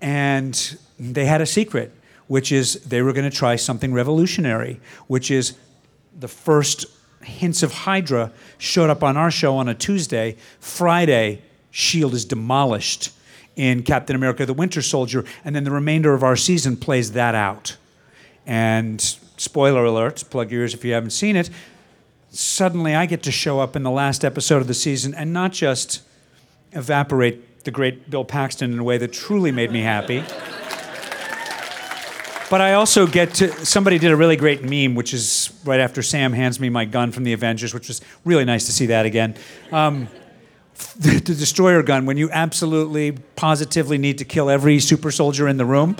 [0.00, 1.92] And they had a secret,
[2.26, 5.54] which is they were going to try something revolutionary, which is
[6.18, 6.86] the first
[7.22, 10.36] hints of Hydra showed up on our show on a Tuesday.
[10.60, 12.16] Friday, S.H.I.E.L.D.
[12.16, 13.10] is demolished
[13.56, 17.34] in Captain America the Winter Soldier, and then the remainder of our season plays that
[17.34, 17.76] out.
[18.46, 21.50] And spoiler alert, plug your ears if you haven't seen it.
[22.30, 25.52] Suddenly, I get to show up in the last episode of the season and not
[25.52, 26.02] just
[26.72, 30.22] evaporate the great Bill Paxton in a way that truly made me happy.
[32.48, 33.66] But I also get to.
[33.66, 37.10] Somebody did a really great meme, which is right after Sam hands me my gun
[37.10, 39.34] from the Avengers, which was really nice to see that again.
[39.72, 40.06] Um,
[40.98, 45.56] the, the destroyer gun, when you absolutely, positively need to kill every super soldier in
[45.56, 45.96] the room.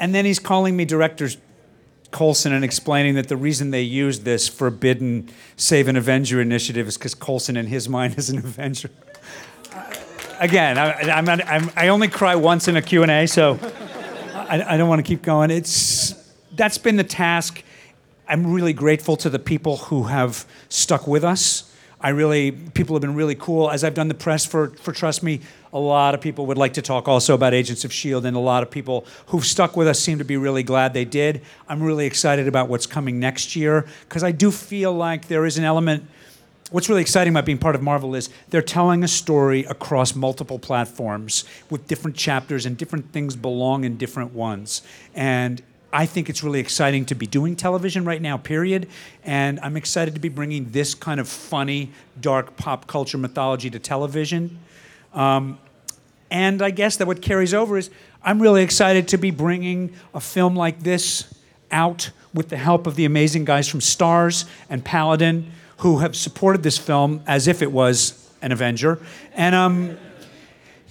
[0.00, 1.28] And then he's calling me director
[2.10, 6.96] Coulson and explaining that the reason they used this forbidden Save an Avenger initiative is
[6.96, 8.90] because Coulson, in his mind, is an Avenger.
[9.72, 9.94] Uh,
[10.38, 13.58] again, I, I'm not, I'm, I only cry once in a Q&A, so
[14.34, 15.50] I, I don't want to keep going.
[15.50, 16.14] It's,
[16.52, 17.62] that's been the task.
[18.28, 21.73] I'm really grateful to the people who have stuck with us.
[22.04, 23.70] I really, people have been really cool.
[23.70, 25.40] As I've done the press for, for Trust Me,
[25.72, 28.40] a lot of people would like to talk also about Agents of S.H.I.E.L.D., and a
[28.40, 31.40] lot of people who've stuck with us seem to be really glad they did.
[31.66, 35.56] I'm really excited about what's coming next year because I do feel like there is
[35.56, 36.06] an element.
[36.70, 40.58] What's really exciting about being part of Marvel is they're telling a story across multiple
[40.58, 44.82] platforms with different chapters, and different things belong in different ones.
[45.14, 45.62] And
[45.94, 48.88] I think it's really exciting to be doing television right now, period.
[49.22, 53.78] And I'm excited to be bringing this kind of funny, dark pop culture mythology to
[53.78, 54.58] television.
[55.12, 55.56] Um,
[56.32, 57.90] and I guess that what carries over is
[58.24, 61.32] I'm really excited to be bringing a film like this
[61.70, 66.64] out with the help of the amazing guys from Starz and Paladin who have supported
[66.64, 68.98] this film as if it was an Avenger.
[69.32, 69.96] And um,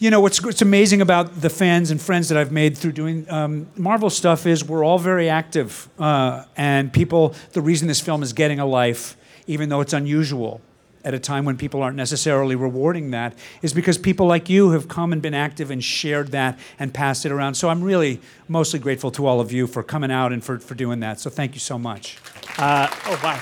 [0.04, 3.26] you know what's, what's amazing about the fans and friends that I've made through doing
[3.32, 7.34] um, Marvel stuff is we're all very active, uh, and people.
[7.54, 9.16] The reason this film is getting a life,
[9.48, 10.60] even though it's unusual,
[11.06, 14.90] at a time when people aren't necessarily rewarding that, is because people like you have
[14.90, 17.54] come and been active and shared that and passed it around.
[17.54, 20.76] So I'm really mostly grateful to all of you for coming out and for, for
[20.76, 21.22] doing that.
[21.22, 22.18] So thank you so much.
[22.58, 23.40] Uh, oh wow.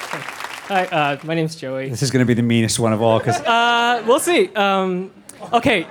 [0.68, 1.90] Hi, uh, my name's Joey.
[1.90, 4.54] This is going to be the meanest one of all because Uh, we'll see.
[4.54, 5.10] Um,
[5.54, 5.88] okay.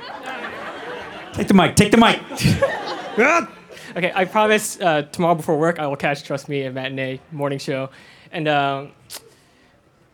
[1.33, 2.21] Take the mic, take the mic.
[3.97, 7.59] Okay, I promise uh, tomorrow before work I will catch Trust Me a matinee morning
[7.59, 7.91] show,
[8.31, 8.93] and um,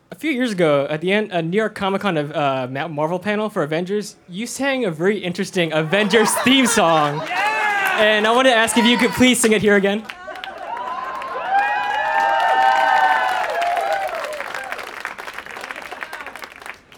[0.09, 3.19] a few years ago at the end a New York Comic Con of uh, Marvel
[3.19, 8.53] panel for Avengers, you sang a very interesting Avengers theme song, and I want to
[8.53, 10.03] ask if you could please sing it here again.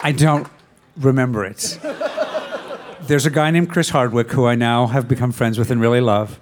[0.01, 0.47] I don't
[0.95, 1.77] remember it.
[3.09, 5.99] There's a guy named Chris Hardwick who I now have become friends with and really
[5.99, 6.39] love.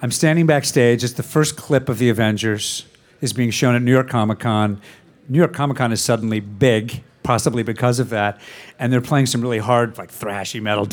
[0.00, 1.02] I'm standing backstage.
[1.02, 2.86] It's the first clip of the Avengers
[3.20, 4.80] is being shown at New York Comic Con.
[5.28, 8.40] New York Comic Con is suddenly big, possibly because of that,
[8.78, 10.86] and they're playing some really hard, like thrashy metal.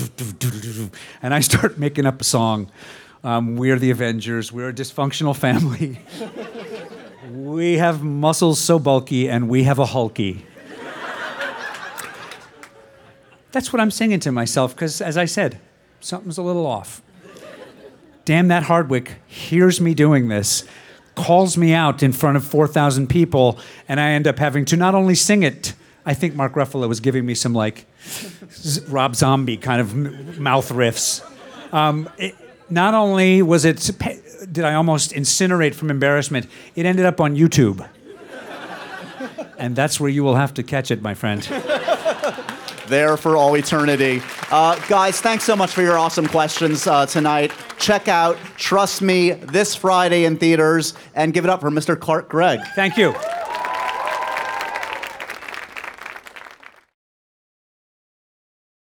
[1.22, 2.72] And I start making up a song.
[3.24, 4.52] Um, we're the Avengers.
[4.52, 6.00] We're a dysfunctional family.
[7.30, 10.48] we have muscles so bulky, and we have a hulky.
[13.52, 15.60] That's what I'm singing to myself because, as I said,
[16.00, 17.02] something's a little off.
[18.26, 20.64] Damn that Hardwick hears me doing this,
[21.16, 24.96] calls me out in front of 4,000 people, and I end up having to not
[24.96, 25.74] only sing it,
[26.06, 27.86] I think Mark Ruffalo was giving me some like
[28.88, 31.24] Rob Zombie kind of m- mouth riffs.
[31.74, 32.36] Um, it,
[32.70, 33.92] not only was it,
[34.52, 37.88] did I almost incinerate from embarrassment, it ended up on YouTube.
[39.58, 41.48] And that's where you will have to catch it, my friend.
[42.88, 44.22] There for all eternity.
[44.52, 47.52] Uh, guys, thanks so much for your awesome questions uh, tonight.
[47.78, 52.00] Check out Trust Me this Friday in theaters and give it up for Mr.
[52.00, 52.60] Clark Gregg.
[52.76, 53.14] Thank you.